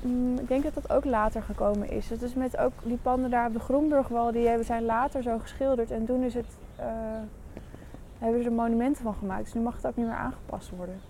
mm, 0.02 0.38
ik 0.38 0.48
denk 0.48 0.62
dat 0.62 0.74
dat 0.74 0.90
ook 0.90 1.04
later 1.04 1.42
gekomen 1.42 1.90
is. 1.90 2.10
Het 2.10 2.22
is 2.22 2.34
met 2.34 2.56
ook 2.56 2.72
die 2.82 2.98
panden 3.02 3.30
daar 3.30 3.46
op 3.46 3.52
de 3.52 3.58
Groenburgwal, 3.60 4.32
die 4.32 4.46
hebben, 4.46 4.66
zijn 4.66 4.84
later 4.84 5.22
zo 5.22 5.38
geschilderd. 5.38 5.90
En 5.90 6.06
toen 6.06 6.22
is 6.22 6.34
het, 6.34 6.46
eh, 6.76 6.86
hebben 8.18 8.42
ze 8.42 8.48
er 8.48 8.54
monumenten 8.54 9.02
van 9.02 9.14
gemaakt. 9.14 9.44
Dus 9.44 9.54
nu 9.54 9.60
mag 9.60 9.76
het 9.76 9.86
ook 9.86 9.96
niet 9.96 10.06
meer 10.06 10.14
aangepast 10.14 10.70
worden. 10.70 11.00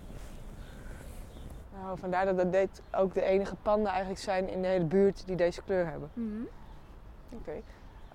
Nou, 1.81 1.97
vandaar 1.99 2.25
dat 2.25 2.37
dat 2.37 2.51
dit 2.51 2.81
ook 2.91 3.13
de 3.13 3.23
enige 3.23 3.55
panden 3.55 3.89
eigenlijk 3.89 4.19
zijn 4.19 4.49
in 4.49 4.61
de 4.61 4.67
hele 4.67 4.85
buurt 4.85 5.23
die 5.25 5.35
deze 5.35 5.61
kleur 5.61 5.85
hebben. 5.85 6.11
Oké. 7.29 7.61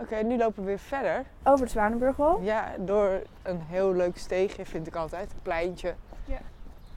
Oké, 0.00 0.16
nu 0.16 0.36
lopen 0.36 0.62
we 0.62 0.68
weer 0.68 0.78
verder. 0.78 1.24
Over 1.42 1.64
de 1.64 1.70
Zwanenburgwal. 1.70 2.40
Ja, 2.40 2.72
door 2.78 3.22
een 3.42 3.60
heel 3.60 3.92
leuk 3.92 4.18
steegje 4.18 4.66
vind 4.66 4.86
ik 4.86 4.96
altijd. 4.96 5.32
Een 5.32 5.42
pleintje. 5.42 5.94
Ja. 6.24 6.38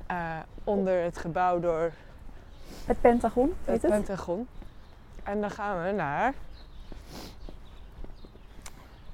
Eh, 0.07 0.43
onder 0.63 1.03
het 1.03 1.17
gebouw 1.17 1.59
door 1.59 1.91
Het 2.85 3.01
Pentagon, 3.01 3.53
het 3.65 3.81
het? 3.81 3.91
Pentagon. 3.91 4.47
En 5.23 5.41
dan 5.41 5.51
gaan 5.51 5.83
we 5.83 5.91
naar... 5.91 6.33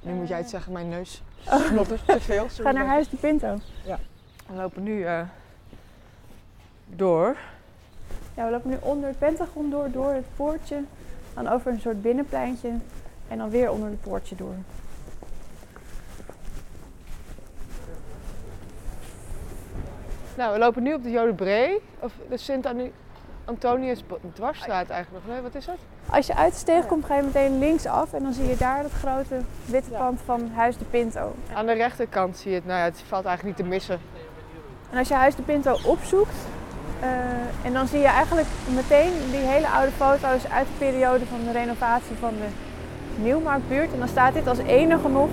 Nu 0.02 0.14
moet 0.14 0.28
jij 0.28 0.38
het 0.38 0.50
zeggen, 0.50 0.72
mijn 0.72 0.90
neus 0.90 1.24
snottert 1.46 2.08
te 2.08 2.20
veel. 2.20 2.48
Ga 2.64 2.72
naar 2.72 2.86
Huis 2.86 3.10
de 3.10 3.18
Pinto. 3.18 3.58
We 4.48 4.56
lopen 4.56 4.84
nu 4.84 5.06
eh, 5.06 5.22
door. 6.96 7.36
Ja, 8.36 8.46
we 8.46 8.52
lopen 8.52 8.70
nu 8.70 8.78
onder 8.80 9.10
het 9.10 9.20
Pentagon 9.20 9.70
door, 9.70 9.92
door 9.92 10.12
het 10.12 10.26
poortje. 10.36 10.84
Dan 11.34 11.48
over 11.50 11.72
een 11.72 11.82
soort 11.82 12.02
binnenpleintje. 12.02 12.70
En 13.28 13.38
dan 13.38 13.50
weer 13.50 13.72
onder 13.72 13.90
het 13.90 14.02
poortje 14.02 14.36
door. 14.36 14.56
Nou, 20.38 20.54
we 20.54 20.60
lopen 20.60 20.84
nu 20.84 20.94
op 20.94 21.04
de 21.04 21.12
Jodebree. 21.12 21.82
Of 22.00 22.14
de 22.30 22.38
Sint-Antonius 22.38 24.04
dwarsstraat 24.34 24.90
eigenlijk 24.90 25.26
nog. 25.26 25.34
Nee, 25.34 25.44
wat 25.44 25.56
is 25.56 25.66
dat? 25.66 25.78
Als 26.10 26.28
je 26.28 26.36
uit 26.36 26.54
de 26.54 26.60
steeg 26.60 26.86
komt, 26.86 27.06
ga 27.06 27.16
je 27.16 27.24
meteen 27.24 27.60
linksaf. 27.60 28.14
En 28.14 28.24
dan 28.24 28.34
zie 28.34 28.48
je 28.48 28.58
daar 28.58 28.84
het 28.84 28.92
grote 28.92 29.40
witte 29.66 29.90
pand 29.90 30.22
van 30.26 30.52
Huis 30.54 30.78
de 30.78 30.86
Pinto. 30.86 31.36
Aan 31.54 31.66
de 31.66 31.74
rechterkant 31.74 32.38
zie 32.38 32.50
je 32.50 32.56
het. 32.56 32.66
Nou 32.66 32.80
ja, 32.80 32.86
het 32.86 33.04
valt 33.08 33.26
eigenlijk 33.26 33.58
niet 33.58 33.68
te 33.68 33.74
missen. 33.74 34.00
En 34.92 34.98
als 34.98 35.08
je 35.08 35.14
Huis 35.14 35.36
de 35.36 35.42
Pinto 35.42 35.78
opzoekt, 35.86 36.36
eh, 37.04 37.66
en 37.66 37.74
dan 37.74 37.88
zie 37.88 38.00
je 38.00 38.08
eigenlijk 38.08 38.48
meteen 38.76 39.12
die 39.32 39.40
hele 39.40 39.68
oude 39.68 39.92
foto's 39.92 40.48
uit 40.52 40.68
de 40.68 40.78
periode 40.78 41.26
van 41.26 41.44
de 41.44 41.52
renovatie 41.52 42.16
van 42.20 42.30
de 42.30 42.48
Nieuwmarktbuurt. 43.22 43.94
En 43.94 44.00
dan 44.00 44.08
staat 44.08 44.34
dit 44.34 44.48
als 44.48 44.58
enige 44.58 45.10
nog. 45.10 45.30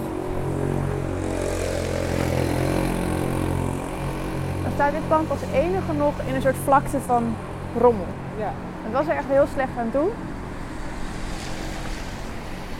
Dan 4.63 4.73
staat 4.75 4.93
dit 4.93 5.09
pand 5.09 5.31
als 5.31 5.41
enige 5.53 5.93
nog 5.93 6.15
in 6.27 6.35
een 6.35 6.43
soort 6.43 6.57
vlakte 6.65 7.01
van 7.01 7.37
rommel. 7.79 8.07
Ja. 8.39 8.53
Het 8.83 8.93
was 8.93 9.07
er 9.07 9.17
echt 9.17 9.29
heel 9.29 9.47
slecht 9.47 9.77
aan 9.79 9.91
toe. 9.91 10.11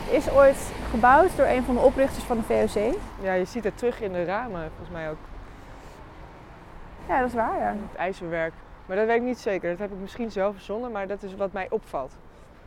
Is 0.09 0.31
ooit 0.31 0.71
gebouwd 0.89 1.37
door 1.37 1.45
een 1.45 1.63
van 1.63 1.75
de 1.75 1.81
oprichters 1.81 2.23
van 2.23 2.37
de 2.37 2.43
VOC. 2.43 2.95
Ja, 3.21 3.33
je 3.33 3.45
ziet 3.45 3.63
het 3.63 3.77
terug 3.77 4.01
in 4.01 4.13
de 4.13 4.23
ramen, 4.23 4.69
volgens 4.69 4.89
mij 4.89 5.09
ook. 5.09 5.17
Ja, 7.07 7.19
dat 7.19 7.27
is 7.27 7.33
waar, 7.33 7.59
ja. 7.59 7.75
Het 7.89 7.97
ijzerwerk. 7.97 8.53
Maar 8.85 8.97
dat 8.97 9.05
weet 9.05 9.15
ik 9.15 9.23
niet 9.23 9.39
zeker. 9.39 9.69
Dat 9.69 9.79
heb 9.79 9.91
ik 9.91 9.97
misschien 9.97 10.31
zelf 10.31 10.53
verzonnen, 10.53 10.91
maar 10.91 11.07
dat 11.07 11.23
is 11.23 11.35
wat 11.35 11.51
mij 11.51 11.67
opvalt. 11.69 12.17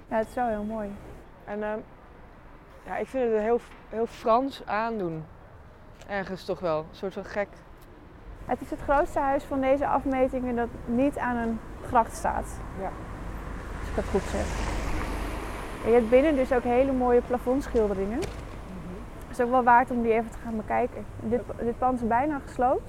Ja, 0.08 0.16
het 0.16 0.28
is 0.28 0.34
wel 0.34 0.48
heel 0.48 0.62
mooi. 0.62 0.90
En 1.44 1.62
ehm, 1.62 1.78
ja, 2.86 2.96
ik 2.96 3.06
vind 3.06 3.32
het 3.32 3.42
heel, 3.42 3.60
heel 3.88 4.06
Frans 4.06 4.66
aandoen. 4.66 5.24
Ergens 6.06 6.44
toch 6.44 6.60
wel. 6.60 6.78
Een 6.78 6.96
soort 6.96 7.12
van 7.12 7.24
gek. 7.24 7.48
Het 8.44 8.60
is 8.60 8.70
het 8.70 8.80
grootste 8.80 9.18
huis 9.18 9.44
van 9.44 9.60
deze 9.60 9.86
afmetingen 9.86 10.56
dat 10.56 10.68
niet 10.84 11.18
aan 11.18 11.36
een 11.36 11.60
gracht 11.86 12.16
staat. 12.16 12.60
Ja. 12.80 12.90
Als 13.80 13.88
ik 13.88 13.94
dat 13.94 14.04
goed 14.04 14.22
zeg. 14.22 14.46
En 15.84 15.90
je 15.90 15.96
hebt 15.96 16.10
binnen 16.10 16.36
dus 16.36 16.52
ook 16.52 16.62
hele 16.62 16.92
mooie 16.92 17.20
plafondschilderingen. 17.20 18.18
Het 19.28 19.38
is 19.38 19.40
ook 19.40 19.50
wel 19.50 19.62
waard 19.62 19.90
om 19.90 20.02
die 20.02 20.12
even 20.12 20.30
te 20.30 20.38
gaan 20.44 20.56
bekijken. 20.56 21.04
Dit, 21.20 21.40
dit 21.58 21.78
pand 21.78 22.00
is 22.00 22.08
bijna 22.08 22.40
gesloopt. 22.46 22.82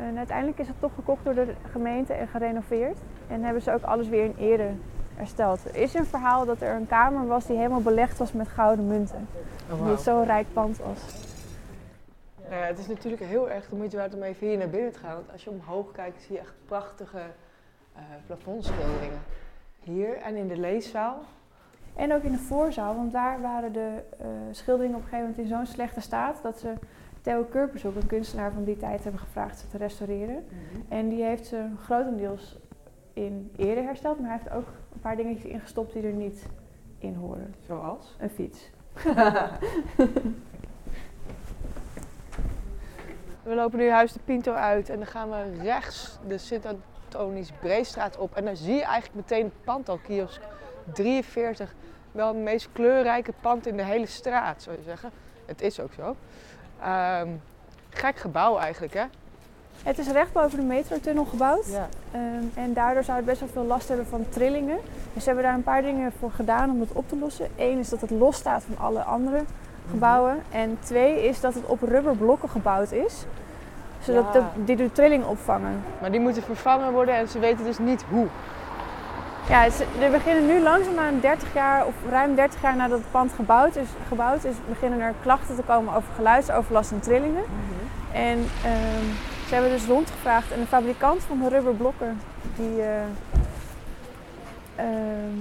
En 0.00 0.18
uiteindelijk 0.18 0.58
is 0.58 0.68
het 0.68 0.80
toch 0.80 0.94
gekocht 0.94 1.24
door 1.24 1.34
de 1.34 1.54
gemeente 1.70 2.12
en 2.12 2.28
gerenoveerd. 2.28 2.98
En 3.28 3.42
hebben 3.42 3.62
ze 3.62 3.72
ook 3.72 3.82
alles 3.82 4.08
weer 4.08 4.24
in 4.24 4.34
ere 4.38 4.70
hersteld. 5.14 5.64
Er 5.64 5.76
is 5.76 5.94
een 5.94 6.06
verhaal 6.06 6.44
dat 6.44 6.60
er 6.60 6.74
een 6.74 6.86
kamer 6.86 7.26
was 7.26 7.46
die 7.46 7.56
helemaal 7.56 7.82
belegd 7.82 8.18
was 8.18 8.32
met 8.32 8.48
gouden 8.48 8.86
munten. 8.86 9.28
Oh, 9.36 9.72
Omdat 9.72 9.78
wauw. 9.78 9.94
het 9.94 10.00
zo'n 10.00 10.24
rijk 10.24 10.46
pand 10.52 10.78
was. 10.78 11.28
Nou 12.48 12.62
ja, 12.62 12.66
het 12.66 12.78
is 12.78 12.86
natuurlijk 12.86 13.22
heel 13.22 13.50
erg 13.50 13.68
de 13.68 13.76
moeite 13.76 13.96
waard 13.96 14.14
om 14.14 14.22
even 14.22 14.46
hier 14.46 14.58
naar 14.58 14.68
binnen 14.68 14.92
te 14.92 14.98
gaan. 14.98 15.14
Want 15.14 15.32
als 15.32 15.44
je 15.44 15.50
omhoog 15.50 15.92
kijkt, 15.92 16.22
zie 16.22 16.34
je 16.34 16.40
echt 16.40 16.54
prachtige 16.66 17.20
eh 17.94 18.00
plafondschilderingen. 18.26 19.20
Hier 19.80 20.16
en 20.16 20.36
in 20.36 20.48
de 20.48 20.56
leeszaal. 20.56 21.22
En 21.94 22.12
ook 22.14 22.22
in 22.22 22.32
de 22.32 22.38
voorzaal, 22.38 22.94
want 22.94 23.12
daar 23.12 23.40
waren 23.40 23.72
de 23.72 24.02
eh, 24.18 24.26
schilderingen 24.50 24.96
op 24.96 25.02
een 25.02 25.08
gegeven 25.08 25.30
moment 25.30 25.50
in 25.50 25.56
zo'n 25.56 25.66
slechte 25.66 26.00
staat 26.00 26.42
dat 26.42 26.58
ze 26.58 26.72
Theo 27.20 27.44
Kurpershoek, 27.44 27.96
een 27.96 28.06
kunstenaar 28.06 28.52
van 28.52 28.64
die 28.64 28.76
tijd, 28.76 29.02
hebben 29.02 29.20
gevraagd 29.20 29.58
ze 29.58 29.68
te 29.68 29.76
restaureren. 29.76 30.46
En 30.88 31.08
die 31.08 31.24
heeft 31.24 31.46
ze 31.46 31.66
grotendeels 31.82 32.58
in 33.12 33.52
ere 33.56 33.80
hersteld, 33.80 34.20
maar 34.20 34.28
hij 34.28 34.38
heeft 34.42 34.54
ook 34.54 34.68
een 34.92 35.00
paar 35.00 35.16
dingetjes 35.16 35.50
ingestopt 35.50 35.92
die 35.92 36.02
er 36.02 36.12
niet 36.12 36.46
in 36.98 37.14
horen. 37.14 37.54
Zoals? 37.66 38.16
Een 38.18 38.30
fiets. 38.30 38.70
We 43.42 43.54
lopen 43.54 43.78
nu 43.78 43.90
Huis 43.90 44.12
de 44.12 44.20
Pinto 44.24 44.52
uit 44.52 44.88
en 44.88 44.96
dan 44.96 45.06
gaan 45.06 45.30
we 45.30 45.62
rechts 45.62 46.18
de 46.26 46.38
Sint-Antonisch 46.38 47.52
Breestraat 47.52 48.18
op. 48.18 48.34
En 48.34 48.44
dan 48.44 48.56
zie 48.56 48.74
je 48.74 48.82
eigenlijk 48.82 49.14
meteen 49.14 49.44
het 49.44 49.64
pand 49.64 49.88
al, 49.88 49.98
kiosk 49.98 50.40
43. 50.92 51.74
Wel 52.12 52.28
het 52.28 52.36
meest 52.36 52.68
kleurrijke 52.72 53.32
pand 53.40 53.66
in 53.66 53.76
de 53.76 53.84
hele 53.84 54.06
straat, 54.06 54.62
zou 54.62 54.76
je 54.76 54.82
zeggen. 54.82 55.10
Het 55.46 55.62
is 55.62 55.80
ook 55.80 55.92
zo. 55.92 56.16
Ehm, 56.82 57.28
gek 57.90 58.16
gebouw 58.16 58.58
eigenlijk, 58.58 58.94
hè? 58.94 59.04
Het 59.82 59.98
is 59.98 60.08
recht 60.08 60.32
boven 60.32 60.58
de 60.58 60.64
metrotunnel 60.64 61.24
gebouwd. 61.24 61.66
Ja. 61.66 61.88
Ehm, 62.12 62.44
en 62.54 62.72
daardoor 62.72 63.04
zou 63.04 63.16
het 63.16 63.26
best 63.26 63.40
wel 63.40 63.48
veel 63.52 63.64
last 63.64 63.88
hebben 63.88 64.06
van 64.06 64.26
trillingen. 64.28 64.78
Dus 65.12 65.22
ze 65.22 65.28
hebben 65.28 65.44
daar 65.44 65.54
een 65.54 65.62
paar 65.62 65.82
dingen 65.82 66.12
voor 66.18 66.30
gedaan 66.30 66.70
om 66.70 66.78
dat 66.78 66.88
op 66.92 67.08
te 67.08 67.16
lossen. 67.16 67.48
Eén 67.56 67.78
is 67.78 67.88
dat 67.88 68.00
het 68.00 68.10
los 68.10 68.36
staat 68.36 68.62
van 68.74 68.84
alle 68.86 69.02
andere 69.02 69.42
gebouwen. 69.90 70.42
En 70.50 70.78
twee 70.80 71.24
is 71.28 71.40
dat 71.40 71.54
het 71.54 71.66
op 71.66 71.82
rubberblokken 71.82 72.48
gebouwd 72.48 72.92
is. 72.92 73.24
Zodat 74.00 74.24
Ja. 74.24 74.40
de- 74.54 74.64
die 74.64 74.76
de 74.76 74.92
trilling 74.92 75.24
opvangen. 75.24 75.82
Maar 76.00 76.10
die 76.10 76.20
moeten 76.20 76.42
vervangen 76.42 76.92
worden 76.92 77.14
en 77.14 77.28
ze 77.28 77.38
weten 77.38 77.64
dus 77.64 77.78
niet 77.78 78.04
hoe. 78.10 78.26
Ja, 79.50 79.68
we 79.98 80.08
beginnen 80.10 80.46
nu 80.46 80.60
langzaamaan 80.62 81.20
30 81.20 81.54
jaar 81.54 81.86
of 81.86 81.94
ruim 82.10 82.34
30 82.34 82.62
jaar 82.62 82.76
nadat 82.76 82.98
het 82.98 83.10
pand 83.10 83.32
gebouwd 83.32 83.76
is, 83.76 83.88
gebouwd 84.08 84.44
is 84.44 84.54
beginnen 84.68 85.00
er 85.00 85.14
klachten 85.22 85.56
te 85.56 85.62
komen 85.62 85.94
over 85.94 86.08
geluidsoverlast 86.14 86.90
en 86.90 87.00
trillingen. 87.00 87.42
En 88.12 88.38
ehm, 88.64 89.04
ze 89.48 89.54
hebben 89.54 89.70
dus 89.70 89.86
rondgevraagd 89.86 90.52
en 90.52 90.60
de 90.60 90.66
fabrikant 90.66 91.22
van 91.22 91.38
de 91.38 91.48
rubberblokken, 91.48 92.20
die, 92.56 92.82
eh, 92.82 93.00
ehm, 94.76 95.36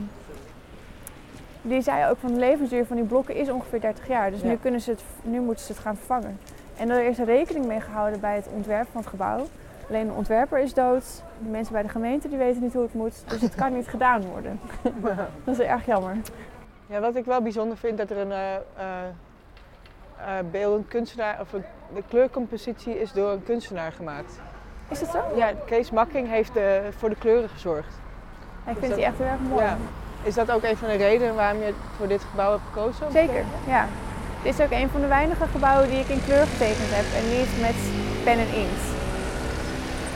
die 1.62 1.82
zei 1.82 2.10
ook 2.10 2.18
van 2.20 2.34
de 2.34 2.40
levensduur 2.40 2.86
van 2.86 2.96
die 2.96 3.06
blokken 3.06 3.36
is 3.36 3.50
ongeveer 3.50 3.82
30 3.82 4.08
jaar. 4.08 4.32
Dus 4.32 4.42
Ja. 4.42 4.48
nu, 4.48 4.56
kunnen 4.58 4.82
ze 4.82 4.90
het, 4.92 5.04
nu 5.22 5.40
moeten 5.40 5.66
ze 5.66 5.72
het 5.72 5.82
gaan 5.82 5.96
vervangen. 5.96 6.40
En 6.78 6.90
er 6.90 7.04
is 7.06 7.20
er 7.20 7.26
rekening 7.26 7.66
mee 7.66 7.82
gehouden 7.82 8.20
bij 8.20 8.36
het 8.36 8.48
ontwerp 8.54 8.88
van 8.92 9.02
het 9.02 9.10
gebouw. 9.10 9.48
Alleen 9.90 10.08
de 10.08 10.14
ontwerper 10.14 10.60
is 10.60 10.74
dood, 10.74 11.04
de 11.44 11.50
mensen 11.50 11.74
bij 11.74 11.82
de 11.82 11.90
gemeente 11.90 12.30
die 12.30 12.38
weten 12.38 12.62
niet 12.62 12.74
hoe 12.74 12.82
het 12.82 12.94
moet, 12.94 13.24
dus 13.28 13.42
het 13.42 13.56
kan 13.56 13.74
niet 13.74 13.88
gedaan 13.96 14.22
worden. 14.22 14.60
Dat 15.44 15.60
is 15.60 15.60
erg 15.60 15.86
jammer. 15.86 16.16
Ja, 16.88 17.00
wat 17.00 17.16
ik 17.16 17.26
wel 17.26 17.42
bijzonder 17.42 17.78
vind, 17.78 17.98
dat 17.98 18.10
er 18.10 18.18
een 18.18 18.32
eh 18.32 18.56
eh, 20.20 20.40
eh, 20.40 20.46
beeldend 20.52 20.88
kunstenaar, 20.88 21.38
of 21.42 21.54
een, 21.54 21.64
de 21.94 22.04
kleurcompositie 22.08 23.00
is 23.00 23.12
door 23.12 23.32
een 23.32 23.44
kunstenaar 23.44 23.92
gemaakt. 23.92 24.40
Is 24.90 25.00
dat 25.00 25.10
zo? 25.10 25.20
Ja, 25.36 25.52
Kees 25.66 25.92
Makking 25.92 26.30
heeft 26.30 26.52
voor 26.98 27.10
de 27.10 27.16
kleuren 27.16 27.50
gezorgd. 27.50 27.94
Ik 28.68 28.78
vind 28.80 28.96
die 28.96 29.06
echt 29.06 29.18
heel 29.18 29.28
erg 29.28 29.40
mooi. 29.50 29.64
Ja. 29.64 29.78
Is 30.24 30.36
dat 30.36 30.52
ook 30.52 30.64
een 30.64 30.78
van 30.78 30.88
de 30.88 30.96
redenen 30.96 31.36
waarom 31.36 31.62
je 31.62 31.74
voor 31.98 32.08
dit 32.08 32.24
gebouw 32.24 32.52
hebt 32.52 32.64
gekozen? 32.66 33.12
Zeker, 33.12 33.44
ja. 33.68 33.88
Het 34.42 34.54
is 34.54 34.66
ook 34.66 34.72
een 34.72 34.90
van 34.90 35.02
de 35.02 35.08
weinige 35.08 35.48
gebouwen 35.48 35.90
die 35.90 36.00
ik 36.00 36.08
in 36.08 36.24
kleur 36.26 36.46
getekend 36.46 36.90
heb 36.92 37.06
en 37.20 37.26
niet 37.38 37.62
met 37.62 37.78
pen 38.24 38.40
en 38.46 38.54
inkt. 38.64 38.86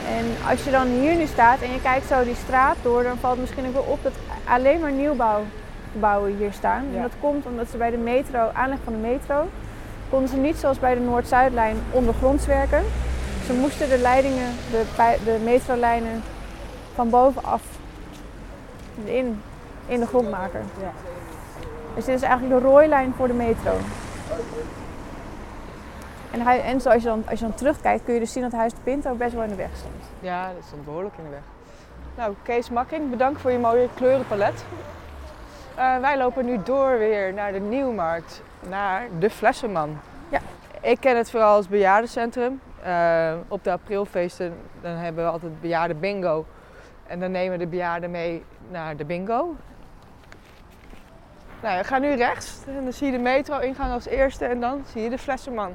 En 0.08 0.50
als 0.50 0.64
je 0.64 0.70
dan 0.70 0.86
hier 0.86 1.14
nu 1.14 1.26
staat 1.26 1.60
en 1.60 1.72
je 1.72 1.80
kijkt 1.80 2.06
zo 2.06 2.24
die 2.24 2.34
straat 2.34 2.76
door, 2.82 3.02
dan 3.02 3.16
valt 3.16 3.38
misschien 3.38 3.66
ook 3.66 3.72
wel 3.72 3.82
op 3.82 4.02
dat 4.02 4.12
alleen 4.44 4.80
maar 4.80 4.92
nieuwbouwgebouwen 4.92 6.36
hier 6.36 6.52
staan. 6.52 6.84
Ja. 6.90 6.96
En 6.96 7.02
dat 7.02 7.12
komt 7.20 7.46
omdat 7.46 7.68
ze 7.70 7.76
bij 7.76 7.90
de 7.90 7.96
metro, 7.96 8.50
aanleg 8.52 8.78
van 8.84 8.92
de 8.92 8.98
metro, 8.98 9.48
konden 10.10 10.28
ze 10.28 10.36
niet 10.36 10.56
zoals 10.56 10.78
bij 10.78 10.94
de 10.94 11.00
Noord-Zuidlijn 11.00 11.76
ondergronds 11.90 12.46
werken. 12.46 12.82
Ze 13.46 13.52
moesten 13.52 13.88
de 13.88 13.98
leidingen, 13.98 14.52
de, 14.70 14.84
de 15.24 15.38
metrolijnen 15.44 16.22
van 16.94 17.10
bovenaf 17.10 17.62
in, 19.04 19.42
in 19.86 20.00
de 20.00 20.06
grond 20.06 20.30
maken. 20.30 20.62
Ja. 20.80 20.92
Dus 21.94 22.04
dit 22.04 22.14
is 22.14 22.22
eigenlijk 22.22 22.60
de 22.60 22.68
rooilijn 22.68 23.12
voor 23.16 23.26
de 23.26 23.34
metro. 23.34 23.72
En, 26.34 26.40
hij, 26.40 26.62
en 26.62 26.80
zoals 26.80 27.02
je 27.02 27.08
dan, 27.08 27.22
als 27.28 27.38
je 27.38 27.44
dan 27.44 27.54
terugkijkt 27.54 28.04
kun 28.04 28.14
je 28.14 28.20
dus 28.20 28.32
zien 28.32 28.42
dat 28.42 28.52
Huis 28.52 28.72
de 28.72 28.80
Pinto 28.82 29.14
best 29.14 29.34
wel 29.34 29.42
in 29.42 29.48
de 29.48 29.54
weg 29.54 29.76
stond. 29.76 29.94
Ja, 30.20 30.52
dat 30.52 30.64
stond 30.66 30.84
behoorlijk 30.84 31.14
in 31.18 31.24
de 31.24 31.30
weg. 31.30 31.42
Nou, 32.16 32.34
Kees 32.42 32.70
Makking, 32.70 33.10
bedankt 33.10 33.40
voor 33.40 33.50
je 33.50 33.58
mooie 33.58 33.88
kleurenpalet. 33.94 34.64
Uh, 35.78 35.98
wij 35.98 36.18
lopen 36.18 36.44
nu 36.44 36.62
door 36.62 36.98
weer 36.98 37.34
naar 37.34 37.52
de 37.52 37.60
Nieuwmarkt, 37.60 38.42
naar 38.68 39.06
de 39.18 39.30
Flessenman. 39.30 39.98
Ja. 40.28 40.38
Ik 40.80 41.00
ken 41.00 41.16
het 41.16 41.30
vooral 41.30 41.56
als 41.56 41.68
bejaardencentrum. 41.68 42.60
Uh, 42.86 43.32
op 43.48 43.64
de 43.64 43.70
aprilfeesten 43.70 44.54
dan 44.80 44.92
hebben 44.92 45.24
we 45.24 45.30
altijd 45.30 45.60
bejaarde 45.60 45.94
bingo. 45.94 46.46
En 47.06 47.20
dan 47.20 47.30
nemen 47.30 47.58
we 47.58 47.64
de 47.64 47.70
bejaarden 47.70 48.10
mee 48.10 48.44
naar 48.70 48.96
de 48.96 49.04
bingo. 49.04 49.54
Nou, 51.62 51.78
we 51.78 51.84
gaan 51.84 52.00
nu 52.00 52.14
rechts 52.14 52.58
en 52.66 52.82
dan 52.82 52.92
zie 52.92 53.06
je 53.06 53.12
de 53.12 53.22
metro-ingang 53.22 53.92
als 53.92 54.06
eerste 54.06 54.44
en 54.44 54.60
dan 54.60 54.84
zie 54.92 55.02
je 55.02 55.10
de 55.10 55.18
Flessenman. 55.18 55.74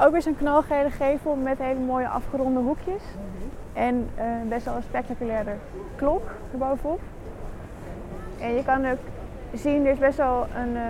Ook 0.00 0.10
weer 0.10 0.22
zo'n 0.22 0.36
knalgele 0.36 0.90
gevel 0.90 1.34
met 1.34 1.58
hele 1.58 1.80
mooie 1.80 2.08
afgeronde 2.08 2.60
hoekjes. 2.60 3.02
En 3.72 4.08
uh, 4.18 4.24
best 4.48 4.64
wel 4.64 4.74
een 4.74 4.82
spectaculaire 4.82 5.52
klok 5.96 6.30
erbovenop. 6.52 7.00
En 8.40 8.54
je 8.54 8.64
kan 8.64 8.86
ook 8.86 8.98
zien, 9.52 9.86
er 9.86 9.92
is 9.92 9.98
best 9.98 10.16
wel 10.16 10.46
een. 10.56 10.74
Uh, 10.74 10.82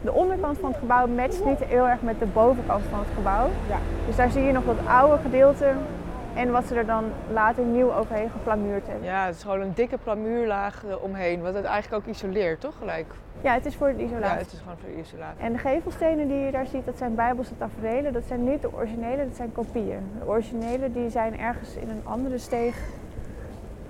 de 0.00 0.12
onderkant 0.12 0.58
van 0.58 0.70
het 0.70 0.78
gebouw 0.78 1.06
matcht 1.06 1.44
niet 1.44 1.64
heel 1.64 1.88
erg 1.88 2.02
met 2.02 2.18
de 2.18 2.26
bovenkant 2.26 2.82
van 2.90 2.98
het 2.98 3.08
gebouw. 3.14 3.48
Ja. 3.68 3.78
Dus 4.06 4.16
daar 4.16 4.30
zie 4.30 4.42
je 4.42 4.52
nog 4.52 4.64
dat 4.64 4.86
oude 4.86 5.22
gedeelte 5.22 5.72
en 6.34 6.50
wat 6.50 6.64
ze 6.64 6.74
er 6.74 6.86
dan 6.86 7.04
later 7.32 7.64
nieuw 7.64 7.92
overheen 7.92 8.30
geplamuurd 8.30 8.86
hebben. 8.86 9.04
Ja, 9.04 9.26
het 9.26 9.34
is 9.34 9.42
gewoon 9.42 9.60
een 9.60 9.74
dikke 9.74 9.98
plamuurlaag 9.98 10.84
omheen, 11.00 11.42
wat 11.42 11.54
het 11.54 11.64
eigenlijk 11.64 12.02
ook 12.02 12.14
isoleert, 12.14 12.60
toch 12.60 12.74
gelijk? 12.78 13.06
Ja, 13.40 13.54
het 13.54 13.66
is 13.66 13.76
voor 13.76 13.94
de 13.96 14.02
isolatie. 14.02 14.34
Ja, 14.34 14.42
het 14.42 14.52
is 14.52 14.58
gewoon 14.58 14.76
voor 14.76 14.88
de 14.88 15.00
isolatie. 15.00 15.42
En 15.42 15.52
de 15.52 15.58
gevelstenen 15.58 16.28
die 16.28 16.38
je 16.38 16.50
daar 16.50 16.66
ziet, 16.66 16.84
dat 16.84 16.98
zijn 16.98 17.14
bijbelse 17.14 17.56
tafereelen. 17.56 18.12
Dat 18.12 18.24
zijn 18.24 18.44
niet 18.44 18.62
de 18.62 18.74
originele, 18.74 19.24
dat 19.26 19.36
zijn 19.36 19.52
kopieën. 19.52 20.10
De 20.18 20.26
originele 20.26 20.92
die 20.92 21.10
zijn 21.10 21.38
ergens 21.38 21.74
in 21.74 21.88
een 21.88 22.02
andere 22.04 22.38
steeg 22.38 22.76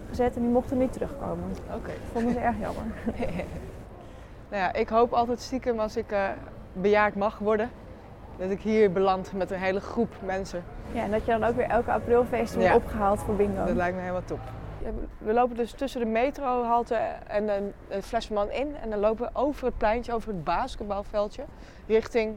gezet 0.08 0.36
en 0.36 0.42
die 0.42 0.50
mochten 0.50 0.78
niet 0.78 0.92
terugkomen. 0.92 1.50
Oké. 1.66 1.76
Okay. 1.76 1.94
Vonden 2.12 2.32
ze 2.32 2.38
erg 2.38 2.58
jammer. 2.60 2.84
nou 4.50 4.62
ja, 4.62 4.72
ik 4.72 4.88
hoop 4.88 5.12
altijd 5.12 5.40
stiekem 5.40 5.78
als 5.78 5.96
ik 5.96 6.12
uh, 6.12 6.28
bejaard 6.72 7.14
mag 7.14 7.38
worden, 7.38 7.70
dat 8.40 8.50
ik 8.50 8.60
hier 8.60 8.92
beland 8.92 9.32
met 9.32 9.50
een 9.50 9.58
hele 9.58 9.80
groep 9.80 10.14
mensen. 10.24 10.64
Ja, 10.92 11.02
en 11.02 11.10
dat 11.10 11.24
je 11.24 11.30
dan 11.30 11.44
ook 11.44 11.56
weer 11.56 11.68
elke 11.68 11.92
aprilfeest 11.92 12.54
wordt 12.54 12.68
ja. 12.68 12.74
opgehaald 12.74 13.20
voor 13.20 13.34
bingo. 13.36 13.64
Dat 13.64 13.76
lijkt 13.76 13.94
me 13.94 14.00
helemaal 14.00 14.24
top. 14.24 14.40
We 15.18 15.32
lopen 15.32 15.56
dus 15.56 15.72
tussen 15.72 16.00
de 16.00 16.06
metrohalte 16.06 16.94
en 17.26 17.46
de, 17.46 17.70
de 17.88 18.02
Flesman 18.02 18.50
in. 18.50 18.76
En 18.76 18.90
dan 18.90 18.98
lopen 18.98 19.24
we 19.24 19.30
over 19.32 19.66
het 19.66 19.78
pleintje, 19.78 20.12
over 20.12 20.28
het 20.28 20.44
basketbalveldje. 20.44 21.44
Richting, 21.86 22.36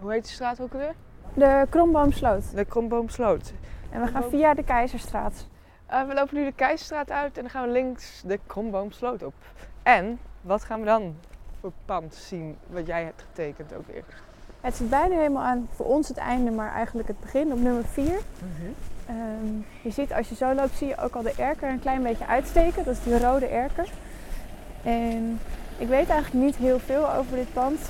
hoe 0.00 0.12
heet 0.12 0.24
de 0.24 0.30
straat 0.30 0.60
ook 0.60 0.72
alweer? 0.72 0.94
De 1.34 1.66
Kromboomsloot. 1.70 2.54
De 2.54 2.64
Kromboomsloot. 2.64 3.52
En 3.90 4.00
we 4.00 4.06
gaan 4.06 4.24
via 4.24 4.54
de 4.54 4.64
Keizerstraat. 4.64 5.46
Uh, 5.90 6.06
we 6.06 6.14
lopen 6.14 6.36
nu 6.36 6.44
de 6.44 6.52
Keizerstraat 6.52 7.10
uit 7.10 7.36
en 7.36 7.42
dan 7.42 7.50
gaan 7.50 7.66
we 7.66 7.72
links 7.72 8.22
de 8.26 8.38
Kromboomsloot 8.46 9.22
op. 9.22 9.34
En 9.82 10.18
wat 10.40 10.64
gaan 10.64 10.80
we 10.80 10.86
dan 10.86 11.16
voor 11.60 11.72
pand 11.84 12.14
zien 12.14 12.56
wat 12.66 12.86
jij 12.86 13.04
hebt 13.04 13.22
getekend 13.22 13.74
ook 13.74 13.86
weer? 13.86 14.04
Het 14.64 14.76
zit 14.76 14.90
bijna 14.90 15.14
helemaal 15.14 15.42
aan 15.42 15.68
voor 15.70 15.86
ons 15.86 16.08
het 16.08 16.16
einde, 16.16 16.50
maar 16.50 16.72
eigenlijk 16.72 17.08
het 17.08 17.20
begin 17.20 17.52
op 17.52 17.58
nummer 17.58 17.84
4. 17.84 18.04
Um, 19.10 19.66
je 19.82 19.90
ziet 19.90 20.12
als 20.12 20.28
je 20.28 20.34
zo 20.34 20.54
loopt, 20.54 20.76
zie 20.76 20.88
je 20.88 20.98
ook 20.98 21.14
al 21.14 21.22
de 21.22 21.34
erker 21.36 21.68
een 21.68 21.80
klein 21.80 22.02
beetje 22.02 22.26
uitsteken. 22.26 22.84
Dat 22.84 22.94
is 22.94 23.02
die 23.02 23.18
rode 23.18 23.46
erker. 23.46 23.88
En 24.82 25.40
ik 25.78 25.88
weet 25.88 26.08
eigenlijk 26.08 26.44
niet 26.44 26.56
heel 26.56 26.78
veel 26.78 27.12
over 27.12 27.36
dit 27.36 27.52
pand. 27.52 27.80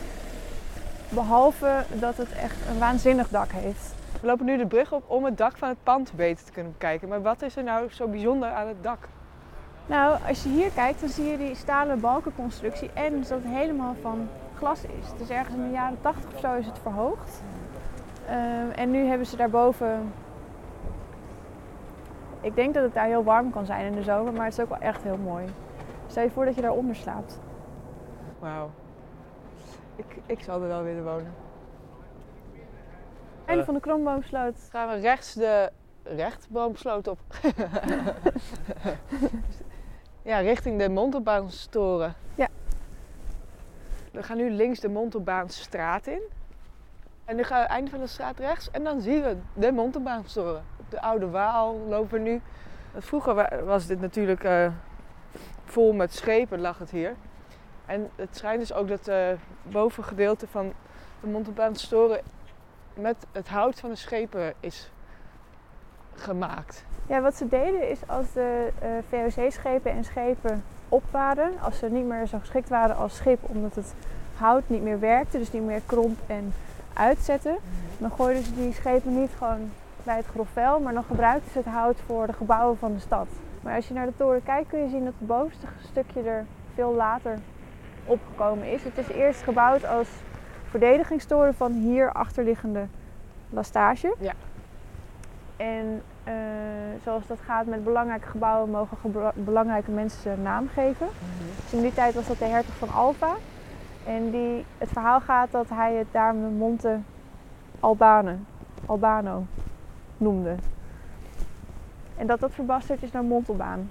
Behalve 1.09 1.85
dat 1.93 2.17
het 2.17 2.33
echt 2.33 2.57
een 2.71 2.79
waanzinnig 2.79 3.29
dak 3.29 3.51
heeft. 3.53 3.95
We 4.21 4.27
lopen 4.27 4.47
nu 4.47 4.57
de 4.57 4.67
brug 4.67 4.93
op 4.93 5.11
om 5.11 5.25
het 5.25 5.39
dak 5.39 5.57
van 5.57 5.69
het 5.69 5.83
pand 5.83 6.13
beter 6.13 6.45
te 6.45 6.53
kunnen 6.53 6.73
bekijken. 6.73 7.09
Maar 7.09 7.23
wat 7.23 7.43
is 7.43 7.57
er 7.57 7.65
nou 7.65 7.89
zo 7.91 8.09
bijzonder 8.09 8.53
aan 8.53 8.69
het 8.69 8.83
dak? 8.83 9.09
Nou, 9.87 10.19
als 10.29 10.43
je 10.43 10.49
hier 10.49 10.71
kijkt, 10.71 11.01
dan 11.01 11.09
zie 11.09 11.25
je 11.25 11.39
die 11.39 11.55
stalen 11.55 12.01
balkenconstructie 12.01 12.91
en 12.95 13.19
dat 13.21 13.29
het 13.29 13.45
helemaal 13.45 13.95
van 14.03 14.29
glas 14.57 14.85
is. 14.85 15.07
Dus 15.19 15.31
ergens 15.31 15.57
in 15.57 15.63
de 15.63 15.71
jaren 15.71 15.99
80 16.01 16.35
of 16.35 16.41
zo 16.41 16.55
is 16.55 16.67
het 16.67 16.79
verhoogd. 16.79 17.43
Um, 18.31 18.71
en 18.71 18.91
nu 18.91 19.07
hebben 19.07 19.27
ze 19.27 19.37
daarboven 19.37 20.13
ik 22.45 22.55
denk 22.55 22.75
dat 22.75 22.83
het 22.83 22.95
daar 22.95 23.07
heel 23.07 23.25
warm 23.25 23.51
kan 23.51 23.67
zijn 23.67 23.87
in 23.87 23.95
de 23.95 24.03
zomer, 24.03 24.33
maar 24.33 24.45
het 24.45 24.53
is 24.53 24.61
ook 24.61 24.69
wel 24.69 24.79
echt 24.79 25.03
heel 25.03 25.17
mooi. 25.17 25.47
Stel 26.07 26.23
je 26.23 26.31
voor 26.31 26.45
dat 26.45 26.55
je 26.55 26.61
daaronder 26.61 26.97
slaapt. 26.97 27.41
Wauw. 28.39 28.71
Ik, 29.97 30.17
ik 30.27 30.41
zal 30.41 30.63
er 30.63 30.69
wel 30.69 30.83
willen 30.83 31.05
wonen. 31.05 31.35
Einde 33.45 33.65
van 33.65 33.75
de 33.75 33.81
kromboomsloot. 33.81 34.69
Gaan 34.71 34.89
we 34.89 34.95
rechts 34.95 35.35
de 35.35 35.71
rechtboomsloot 36.03 37.09
op. 37.09 37.19
ja, 40.23 40.39
richting 40.39 40.79
de 40.79 40.89
Montelbaanstoren. 40.89 42.15
Ja. 42.35 42.49
We 44.15 44.23
gaan 44.23 44.37
nu 44.37 44.51
links 44.51 44.81
de 44.81 44.89
Montelbaanstraat 44.89 46.07
in. 46.07 46.23
En 47.25 47.37
nu 47.37 47.43
gaan 47.43 47.57
we 47.57 47.63
het 47.63 47.73
einde 47.73 47.91
van 47.91 48.01
de 48.01 48.07
straat 48.07 48.39
rechts 48.39 48.71
en 48.71 48.85
dan 48.85 49.01
zien 49.01 49.23
we 49.23 49.37
de 49.55 49.73
Montelbaanstoren 49.73 50.65
de 50.89 51.01
Oude 51.01 51.31
Waal 51.31 51.79
lopen 51.89 52.23
we 52.23 52.31
nu. 52.31 52.41
Vroeger 52.97 53.65
was 53.65 53.87
dit 53.87 54.01
natuurlijk 54.01 54.45
uh, 54.45 54.67
vol 55.65 55.93
met 55.93 56.15
schepen, 56.15 56.61
lag 56.61 56.79
het 56.79 56.91
hier. 56.91 57.15
En 57.87 58.11
het 58.17 58.37
schijnt 58.37 58.61
dus 58.61 58.73
ook 58.73 58.89
dat 58.89 59.07
het 59.07 59.39
uh, 59.39 59.73
bovengedeelte 59.73 60.47
van 60.47 60.73
de 61.21 61.27
Montalbaanstoren 61.27 62.21
met 62.95 63.27
het 63.33 63.49
hout 63.49 63.81
van 63.81 63.91
de 63.91 63.97
schepen 63.97 64.55
is 64.61 64.91
gemaakt. 66.21 66.85
Ja, 67.07 67.21
wat 67.21 67.35
ze 67.35 67.49
deden 67.49 67.91
is 67.91 67.99
als 68.07 68.33
de 68.33 68.69
uh, 68.83 68.99
eh, 68.99 69.05
VOC-schepen 69.09 69.93
en 69.93 70.05
schepen 70.05 70.65
op 70.89 71.03
waren, 71.11 71.53
als 71.61 71.79
ze 71.79 71.91
niet 71.91 72.07
meer 72.07 72.27
zo 72.27 72.39
geschikt 72.39 72.69
waren 72.69 72.97
als 72.97 73.17
schip, 73.17 73.39
omdat 73.43 73.75
het 73.75 73.95
hout 74.37 74.63
niet 74.67 74.83
meer 74.83 75.01
werkte, 75.01 75.39
dus 75.39 75.53
niet 75.53 75.63
meer 75.63 75.81
kromp 75.87 76.19
en 76.27 76.53
uitzetten, 76.93 77.57
dan 77.99 78.11
gooiden 78.11 78.43
ze 78.43 78.55
die 78.55 78.73
schepen 78.73 79.21
niet 79.21 79.31
gewoon 79.39 79.71
bij 80.03 80.17
het 80.17 80.27
grofvel, 80.27 80.81
maar 80.81 80.93
dan 80.93 81.05
gebruikten 81.05 81.53
ze 81.53 81.59
het 81.59 81.67
hout 81.67 81.97
voor 82.07 82.27
de 82.27 82.33
gebouwen 82.33 82.79
van 82.79 82.93
de 82.93 83.01
stad. 83.01 83.27
Maar 83.61 83.75
als 83.75 83.89
je 83.89 83.95
naar 83.95 84.07
de 84.07 84.17
toren 84.17 84.43
kijkt 84.43 84.69
kun 84.69 84.79
je 84.79 84.89
zien 84.89 85.05
dat 85.05 85.15
het 85.19 85.29
bovenste 85.29 85.67
stukje 85.91 86.23
er 86.23 86.45
veel 86.75 86.95
later 86.95 87.39
opgekomen 88.05 88.73
is. 88.73 88.83
Het 88.83 88.99
is 88.99 89.09
eerst 89.09 89.43
gebouwd 89.43 89.87
als 89.87 90.09
verdedigingstoren 90.71 91.55
van 91.55 91.73
hier 91.73 92.13
achterliggende 92.13 92.87
lastage. 93.51 94.15
Ja. 94.19 94.33
En 95.57 96.03
uh, 96.29 96.35
zoals 97.05 97.27
dat 97.27 97.39
gaat 97.41 97.67
met 97.67 97.85
belangrijke 97.85 98.29
gebouwen, 98.29 98.71
mogen 98.71 98.99
belangrijke 99.35 99.91
mensen 99.91 100.43
naam 100.43 100.69
geven. 100.69 101.07
Dus 101.63 101.73
in 101.73 101.81
die 101.81 101.95
tijd 101.95 102.15
was 102.15 102.27
dat 102.27 102.39
de 102.39 102.45
hertog 102.45 102.75
van 102.75 102.93
Alfa. 102.93 103.35
En 104.07 104.31
die, 104.31 104.65
het 104.79 104.89
verhaal 104.89 105.21
gaat 105.21 105.51
dat 105.51 105.69
hij 105.69 105.95
het 105.95 106.07
daarom 106.11 106.41
de 106.41 106.49
Monte 106.49 106.99
Albane, 107.81 108.37
Albano 108.87 109.47
noemde. 110.17 110.55
En 112.17 112.27
dat 112.27 112.41
dat 112.41 112.55
verbasterd 112.55 113.03
is 113.03 113.13
naar 113.13 113.25
Montelbaan. 113.25 113.91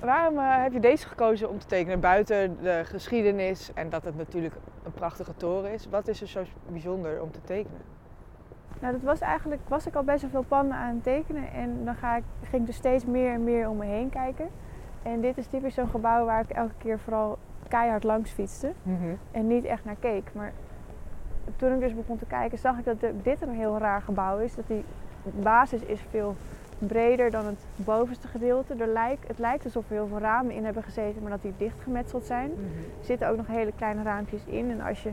Waarom 0.00 0.38
uh, 0.38 0.62
heb 0.62 0.72
je 0.72 0.80
deze 0.80 1.08
gekozen 1.08 1.48
om 1.48 1.58
te 1.58 1.66
tekenen? 1.66 2.00
Buiten 2.00 2.56
de 2.62 2.82
geschiedenis 2.84 3.70
en 3.74 3.90
dat 3.90 4.04
het 4.04 4.16
natuurlijk 4.16 4.54
een 4.84 4.92
prachtige 4.92 5.36
toren 5.36 5.72
is. 5.72 5.88
Wat 5.88 6.08
is 6.08 6.20
er 6.20 6.28
zo 6.28 6.42
bijzonder 6.68 7.22
om 7.22 7.30
te 7.30 7.40
tekenen? 7.44 7.80
Nou, 8.82 8.94
dat 8.94 9.02
was 9.02 9.20
eigenlijk, 9.20 9.60
was 9.68 9.86
ik 9.86 9.94
al 9.94 10.02
best 10.02 10.20
wel 10.20 10.30
veel 10.30 10.44
panden 10.48 10.76
aan 10.76 10.94
het 10.94 11.02
tekenen. 11.02 11.52
En 11.52 11.84
dan 11.84 11.94
ga 11.94 12.16
ik, 12.16 12.22
ging 12.42 12.62
ik 12.62 12.68
er 12.68 12.74
steeds 12.74 13.04
meer 13.04 13.32
en 13.32 13.44
meer 13.44 13.68
om 13.68 13.76
me 13.76 13.84
heen 13.84 14.10
kijken. 14.10 14.48
En 15.02 15.20
dit 15.20 15.38
is 15.38 15.46
typisch 15.46 15.74
zo'n 15.74 15.88
gebouw 15.88 16.24
waar 16.24 16.40
ik 16.40 16.50
elke 16.50 16.74
keer 16.78 16.98
vooral 16.98 17.38
keihard 17.68 18.04
langs 18.04 18.30
fietste. 18.30 18.72
Mhm. 18.82 19.14
En 19.30 19.46
niet 19.46 19.64
echt 19.64 19.84
naar 19.84 19.96
keek. 20.00 20.30
Maar 20.34 20.52
toen 21.56 21.72
ik 21.72 21.80
dus 21.80 21.94
begon 21.94 22.18
te 22.18 22.26
kijken, 22.26 22.58
zag 22.58 22.78
ik 22.78 22.84
dat 22.84 22.96
dit 23.22 23.42
een 23.42 23.54
heel 23.54 23.78
raar 23.78 24.02
gebouw 24.02 24.38
is. 24.38 24.54
Dat 24.54 24.66
die 24.66 24.84
basis 25.22 25.82
is 25.82 26.00
veel 26.10 26.36
breder 26.78 27.30
dan 27.30 27.46
het 27.46 27.64
bovenste 27.76 28.28
gedeelte. 28.28 28.74
Er 28.74 28.86
lijkt, 28.86 29.28
het 29.28 29.38
lijkt 29.38 29.64
alsof 29.64 29.84
er 29.88 29.94
heel 29.94 30.06
veel 30.06 30.18
ramen 30.18 30.54
in 30.54 30.64
hebben 30.64 30.82
gezeten, 30.82 31.22
maar 31.22 31.30
dat 31.30 31.42
die 31.42 31.54
dichtgemetseld 31.56 32.24
zijn. 32.24 32.50
Mhm. 32.50 32.62
Er 32.98 33.04
zitten 33.04 33.28
ook 33.28 33.36
nog 33.36 33.46
hele 33.46 33.72
kleine 33.76 34.02
raampjes 34.02 34.44
in. 34.44 34.70
En 34.70 34.80
als 34.80 35.02
je 35.02 35.12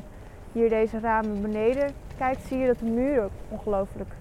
hier 0.52 0.70
deze 0.70 1.00
ramen 1.00 1.42
beneden 1.42 1.94
kijkt, 2.18 2.48
zie 2.48 2.58
je 2.58 2.68
dat 2.68 2.80
de 2.80 2.86
muren 2.86 3.24
ook 3.24 3.32
ongelooflijk 3.50 4.14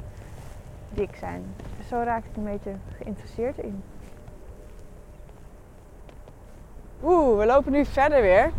dik 0.91 1.17
zijn. 1.17 1.55
Zo 1.89 2.03
raak 2.05 2.25
ik 2.25 2.37
een 2.37 2.45
beetje 2.45 2.75
geïnteresseerd 2.97 3.59
in. 3.59 3.83
Oeh, 7.03 7.39
we 7.39 7.47
lopen 7.47 7.73
nu 7.73 7.85
verder 7.85 8.21
weer. 8.21 8.53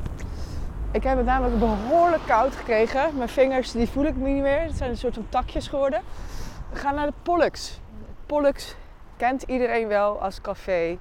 Ik 0.92 1.04
heb 1.04 1.18
het 1.18 1.26
namelijk 1.26 1.60
behoorlijk 1.60 2.26
koud 2.26 2.56
gekregen. 2.56 3.18
Mijn 3.18 3.30
vingers 3.30 3.72
die 3.72 3.90
voel 3.90 4.06
ik 4.06 4.16
niet 4.16 4.42
meer. 4.42 4.62
Het 4.62 4.78
zijn 4.78 4.90
een 4.90 4.98
soort 4.98 5.14
van 5.14 5.30
takjes 5.30 5.68
geworden. 5.68 6.02
We 6.70 6.76
gaan 6.76 6.96
naar 6.96 7.08
de 7.08 7.14
Pollux. 7.24 7.80
Pollux 8.26 8.76
kent 9.18 9.44
iedereen 9.44 9.88
wel 9.88 10.22
als 10.22 10.42
café. 10.42 10.98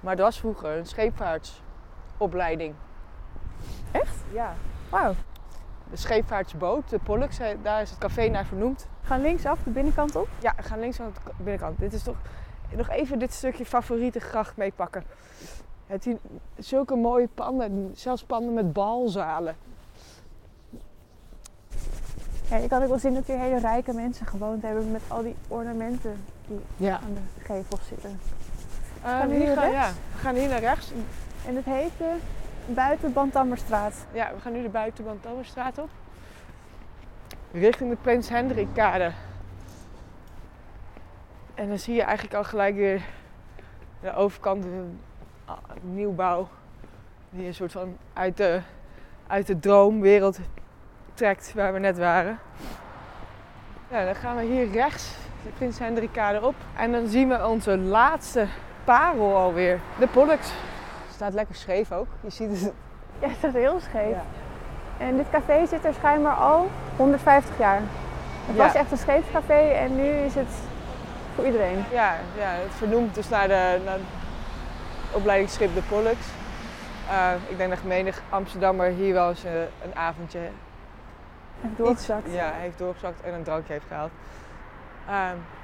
Maar 0.00 0.16
dat 0.16 0.24
was 0.24 0.38
vroeger 0.38 0.76
een 0.76 0.86
scheepvaartsopleiding. 0.86 2.74
Echt? 3.92 4.24
Ja. 4.32 4.54
Wauw. 4.88 5.14
De 5.90 5.96
scheepvaartsboot, 5.96 6.90
de 6.90 6.98
Pollux, 6.98 7.38
daar 7.62 7.82
is 7.82 7.90
het 7.90 7.98
café 7.98 8.28
naar 8.28 8.44
vernoemd. 8.46 8.86
Gaan 9.02 9.20
linksaf 9.20 9.58
de 9.64 9.70
binnenkant 9.70 10.16
op? 10.16 10.28
Ja, 10.38 10.52
we 10.56 10.62
gaan 10.62 10.80
linksaf 10.80 11.06
de 11.12 11.20
binnenkant. 11.36 11.78
Dit 11.78 11.92
is 11.92 12.02
toch 12.02 12.16
nog 12.76 12.88
even 12.88 13.18
dit 13.18 13.32
stukje 13.32 13.66
favoriete 13.66 14.20
gracht 14.20 14.56
meepakken. 14.56 15.04
Het 15.86 16.04
hier 16.04 16.18
zulke 16.58 16.94
mooie 16.96 17.28
panden, 17.34 17.90
zelfs 17.94 18.24
panden 18.24 18.54
met 18.54 18.72
balzalen. 18.72 19.56
Ja, 22.50 22.56
je 22.56 22.68
kan 22.68 22.82
ook 22.82 22.88
wel 22.88 22.98
zien 22.98 23.14
dat 23.14 23.26
hier 23.26 23.38
hele 23.38 23.58
rijke 23.58 23.92
mensen 23.92 24.26
gewoond 24.26 24.62
hebben 24.62 24.90
met 24.90 25.02
al 25.08 25.22
die 25.22 25.36
ornamenten 25.48 26.24
die 26.46 26.60
Ja. 26.76 26.94
aan 26.94 27.14
de 27.14 27.44
gevels 27.44 27.86
zitten. 27.88 28.20
Uh, 29.04 29.08
Gaan 29.10 29.28
we 29.28 29.34
hier 29.34 29.54
gaan, 29.56 29.70
ja, 29.70 29.88
we 30.12 30.18
gaan 30.18 30.34
hier 30.34 30.48
naar 30.48 30.60
rechts. 30.60 30.90
En 31.46 31.56
het 31.56 31.64
heet 31.64 31.90
de 31.98 32.14
buiten 32.66 33.12
Bandammerstraat. 33.12 34.06
Ja, 34.12 34.30
we 34.34 34.40
gaan 34.40 34.52
nu 34.52 34.62
de 34.62 34.68
buitenband 34.68 35.26
op. 35.76 35.88
Richting 37.52 37.90
de 37.90 37.96
Prins 37.96 38.28
Hendrikkade. 38.28 39.12
En 41.54 41.68
dan 41.68 41.78
zie 41.78 41.94
je 41.94 42.02
eigenlijk 42.02 42.34
al 42.34 42.44
gelijk 42.44 42.74
weer 42.74 43.02
de 44.00 44.14
overkant, 44.14 44.62
de 44.62 44.84
ah, 45.44 45.56
nieuwbouw. 45.80 46.48
Die 47.30 47.46
een 47.46 47.54
soort 47.54 47.72
van 47.72 47.96
uit 48.12 48.36
de, 48.36 48.60
uit 49.26 49.46
de 49.46 49.58
droomwereld 49.58 50.38
trekt 51.14 51.54
waar 51.54 51.72
we 51.72 51.78
net 51.78 51.98
waren. 51.98 52.38
Ja, 53.90 54.04
dan 54.04 54.14
gaan 54.14 54.36
we 54.36 54.42
hier 54.42 54.70
rechts 54.70 55.16
de 55.44 55.50
Prins 55.50 55.78
Hendrikkade 55.78 56.46
op. 56.46 56.54
En 56.76 56.92
dan 56.92 57.08
zien 57.08 57.28
we 57.28 57.46
onze 57.46 57.78
laatste 57.78 58.46
parel 58.84 59.36
alweer. 59.36 59.80
De 59.98 60.06
Pollux. 60.06 60.52
Staat 61.16 61.32
lekker 61.34 61.54
scheef 61.54 61.92
ook. 61.92 62.06
Je 62.20 62.30
ziet 62.30 62.50
het. 62.50 62.72
Ja, 63.20 63.28
het 63.28 63.44
is 63.44 63.52
heel 63.52 63.80
scheef. 63.80 64.10
Ja. 64.10 64.22
En 64.98 65.16
dit 65.16 65.26
café 65.30 65.66
zit 65.66 65.84
er 65.84 65.94
schijnbaar 65.94 66.34
al 66.34 66.70
150 66.96 67.58
jaar. 67.58 67.80
Het 68.46 68.56
Ja. 68.56 68.64
was 68.64 68.74
echt 68.74 68.90
een 68.90 68.98
scheepscafé 68.98 69.54
en 69.58 69.96
nu 69.96 70.02
is 70.08 70.34
het 70.34 70.46
voor 71.34 71.44
iedereen. 71.46 71.84
Ja, 71.92 72.14
ja, 72.38 72.48
het 72.48 72.74
vernoemt 72.76 73.14
dus 73.14 73.28
naar, 73.28 73.48
de, 73.48 73.80
naar 73.84 73.94
het 73.94 74.02
opleidingsschip 75.12 75.74
de 75.74 75.82
Pollux. 75.82 76.16
Eh, 77.10 77.30
ik 77.48 77.56
denk 77.56 77.70
dat 77.70 77.82
menig 77.82 78.22
Amsterdammer 78.30 78.88
hier 78.90 79.14
wel 79.14 79.28
eens 79.28 79.44
eh, 79.44 79.52
een 79.60 79.94
avondje 79.94 80.38
Echt 81.64 81.76
doorgezakt. 81.76 82.32
ja, 82.32 82.50
heeft 82.54 82.78
doorgezakt 82.78 83.20
en 83.22 83.34
een 83.34 83.42
drankje 83.42 83.72
heeft 83.72 83.86
gehaald. 83.88 84.10
Eh, 85.06 85.12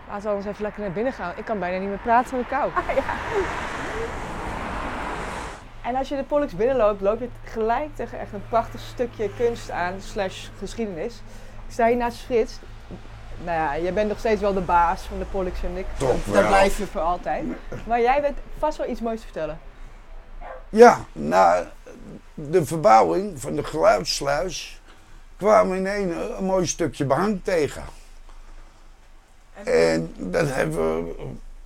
laten 0.09 0.23
we 0.23 0.29
anders 0.29 0.47
even 0.47 0.63
lekker 0.63 0.83
naar 0.83 0.93
binnen 0.93 1.13
gaan. 1.13 1.33
Ik 1.37 1.45
kan 1.45 1.59
bijna 1.59 1.79
niet 1.79 1.89
meer 1.89 1.99
praten 1.99 2.29
van 2.31 2.39
de 2.39 2.47
kou. 2.47 2.71
Ah, 2.75 2.95
ja. 2.97 3.03
En 5.83 5.97
als 5.97 6.09
je 6.09 6.17
de 6.17 6.23
Pollux 6.23 6.53
binnenloopt, 6.53 7.01
loop 7.01 7.21
je 7.21 7.29
gelijk 7.45 7.97
tegen 7.97 8.19
echt 8.19 8.33
een 8.33 8.49
prachtig 8.49 8.81
stukje 8.81 9.31
kunst 9.37 9.71
aan, 9.71 9.95
slash 10.01 10.47
geschiedenis. 10.59 11.15
Ik 11.67 11.73
sta 11.73 11.87
hier 11.87 11.97
naast 11.97 12.19
Frits. 12.19 12.59
Nou 13.45 13.59
ja, 13.59 13.79
jij 13.83 13.93
bent 13.93 14.09
nog 14.09 14.19
steeds 14.19 14.41
wel 14.41 14.53
de 14.53 14.61
baas 14.61 15.03
van 15.03 15.19
de 15.19 15.25
Pollux, 15.25 15.59
vind 15.59 15.79
ik. 15.79 15.87
Dat, 15.99 16.47
blijf 16.47 16.79
je 16.79 16.87
voor 16.87 17.01
altijd. 17.01 17.45
Maar 17.87 18.01
jij 18.01 18.21
weet 18.21 18.37
vast 18.59 18.79
wel 18.79 18.89
iets 18.89 19.01
moois 19.01 19.19
te 19.19 19.25
vertellen. 19.25 19.59
Ja, 20.69 20.99
na 21.13 21.71
de 22.35 22.65
verbouwing 22.65 23.41
van 23.41 23.57
de 23.57 23.65
geluidssluis 23.65 24.81
kwamen 25.37 25.83
we 25.83 25.91
in 25.91 26.11
een, 26.11 26.37
een 26.37 26.45
mooi 26.45 26.67
stukje 26.67 27.05
behang 27.05 27.41
tegen. 27.43 27.83
En 29.65 30.15
dat 30.17 30.55
hebben 30.55 31.05
we 31.05 31.15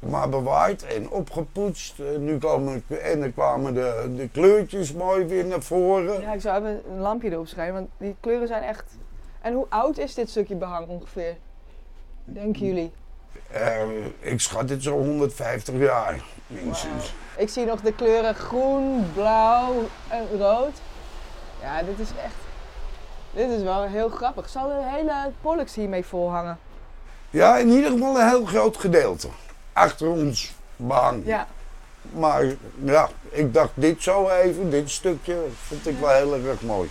maar 0.09 0.29
bewaard 0.29 0.87
en 0.87 1.11
opgepoetst. 1.11 1.99
En 1.99 2.25
nu 2.25 2.39
komen, 2.39 2.83
en 3.03 3.21
dan 3.21 3.33
kwamen 3.33 3.75
de, 3.75 4.13
de 4.17 4.29
kleurtjes 4.29 4.93
mooi 4.93 5.25
weer 5.25 5.45
naar 5.45 5.63
voren. 5.63 6.21
Ja, 6.21 6.33
ik 6.33 6.41
zou 6.41 6.57
even 6.57 6.83
een 6.91 7.01
lampje 7.01 7.31
erop 7.31 7.47
schrijven, 7.47 7.75
want 7.75 7.89
die 7.99 8.17
kleuren 8.21 8.49
zijn 8.49 8.63
echt... 8.63 8.85
En 9.41 9.53
hoe 9.53 9.67
oud 9.69 9.99
is 9.99 10.15
dit 10.15 10.31
stukje 10.31 10.55
behang 10.55 10.89
ongeveer? 10.89 11.37
Denken 12.25 12.67
jullie? 12.67 12.93
Eh, 13.51 13.83
ik 14.19 14.41
schat 14.41 14.69
dit 14.69 14.83
zo 14.83 14.97
150 14.97 15.79
jaar, 15.79 16.25
minstens. 16.47 17.15
Ik 17.37 17.49
zie 17.49 17.65
nog 17.65 17.81
de 17.81 17.93
kleuren 17.93 18.35
groen, 18.35 19.13
blauw 19.15 19.75
en 20.09 20.39
rood. 20.39 20.81
Ja, 21.63 21.83
dit 21.83 21.99
is 21.99 22.11
echt... 22.25 22.35
Dit 23.33 23.51
is 23.51 23.63
wel 23.63 23.83
heel 23.83 24.09
grappig. 24.09 24.49
Zal 24.49 24.69
de 24.69 24.83
hele 24.83 25.13
Pollux 25.41 25.75
hiermee 25.75 26.05
volhangen? 26.05 26.59
Ja, 27.31 27.57
in 27.57 27.69
ieder 27.69 27.91
geval 27.91 28.21
een 28.21 28.29
heel 28.29 28.45
groot 28.45 28.77
gedeelte. 28.77 29.29
Achter 29.77 30.09
ons 30.09 30.55
behang. 30.77 31.27
Ja. 31.27 31.47
Maar 32.13 32.45
ja, 32.85 33.09
ik 33.31 33.55
dacht 33.55 33.73
dit 33.75 34.03
zo 34.03 34.29
even, 34.29 34.71
dit 34.71 34.91
stukje, 34.91 35.45
vond 35.51 35.87
ik 35.87 35.99
wel 35.99 36.11
heel 36.11 36.35
erg 36.35 36.63
mooi. 36.63 36.91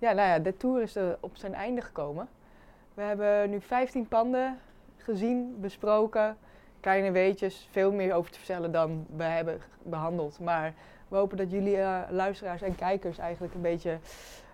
Ja, 0.00 0.12
nou 0.12 0.28
ja, 0.28 0.38
de 0.38 0.56
tour 0.56 0.82
is 0.82 0.96
er 0.96 1.16
op 1.20 1.36
zijn 1.36 1.54
einde 1.54 1.80
gekomen. 1.80 2.28
We 2.94 3.02
hebben 3.02 3.50
nu 3.50 3.60
15 3.60 4.08
panden 4.08 4.58
gezien, 4.96 5.56
besproken. 5.60 6.36
Kleine 6.80 7.10
weetjes, 7.10 7.68
veel 7.70 7.92
meer 7.92 8.14
over 8.14 8.30
te 8.30 8.38
vertellen 8.38 8.72
dan 8.72 9.06
we 9.16 9.24
hebben 9.24 9.60
behandeld. 9.82 10.38
Maar 10.40 10.74
we 11.08 11.16
hopen 11.16 11.36
dat 11.36 11.50
jullie 11.50 11.76
eh, 11.76 11.98
luisteraars 12.10 12.62
en 12.62 12.74
kijkers 12.76 13.18
eigenlijk 13.18 13.54
een 13.54 13.60
beetje 13.60 13.98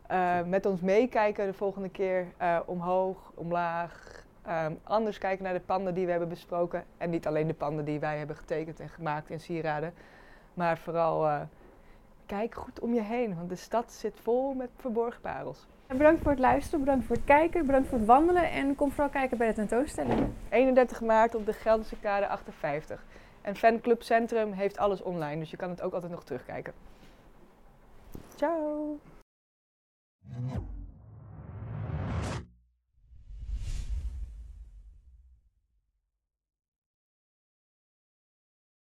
eh, 0.06 0.42
met 0.46 0.66
ons 0.66 0.80
meekijken 0.80 1.46
de 1.46 1.52
volgende 1.52 1.88
keer. 1.88 2.26
eh, 2.37 2.59
omhoog, 2.66 3.33
omlaag. 3.35 4.19
Ehm, 4.50 4.74
anders 4.82 5.18
kijken 5.18 5.44
naar 5.44 5.52
de 5.52 5.60
panden 5.60 5.94
die 5.94 6.04
we 6.04 6.10
hebben 6.10 6.28
besproken. 6.28 6.84
En 6.98 7.10
niet 7.10 7.26
alleen 7.26 7.46
de 7.46 7.54
panden 7.54 7.84
die 7.84 8.00
wij 8.00 8.18
hebben 8.18 8.36
getekend 8.36 8.80
en 8.80 8.88
gemaakt 8.88 9.30
in 9.30 9.40
sieraden. 9.40 9.94
Maar 10.54 10.78
vooral 10.78 11.26
eh, 11.26 11.40
kijk 12.26 12.54
goed 12.54 12.80
om 12.80 12.94
je 12.94 13.00
heen, 13.00 13.36
want 13.36 13.48
de 13.48 13.56
stad 13.56 13.92
zit 13.92 14.20
vol 14.22 14.54
met 14.54 14.70
verborgen 14.76 15.20
parels. 15.20 15.66
Bedankt 15.86 16.22
voor 16.22 16.30
het 16.30 16.40
luisteren, 16.40 16.80
bedankt 16.80 17.06
voor 17.06 17.16
het 17.16 17.24
kijken, 17.24 17.66
bedankt 17.66 17.88
voor 17.88 17.98
het 17.98 18.06
wandelen 18.06 18.50
en 18.50 18.74
kom 18.74 18.90
vooral 18.90 19.10
kijken 19.10 19.38
bij 19.38 19.48
de 19.48 19.54
tentoonstelling. 19.54 20.28
31 20.48 21.00
maart 21.00 21.34
op 21.34 21.46
de 21.46 21.52
Gelderse 21.52 21.96
Kade 22.00 22.28
58. 22.28 23.04
En 23.40 23.56
Fanclub 23.56 24.02
Centrum 24.02 24.52
heeft 24.52 24.78
alles 24.78 25.02
online, 25.02 25.38
dus 25.38 25.50
je 25.50 25.56
kan 25.56 25.70
het 25.70 25.82
ook 25.82 25.92
altijd 25.92 26.12
nog 26.12 26.24
terugkijken. 26.24 26.72
Ciao! 28.34 28.98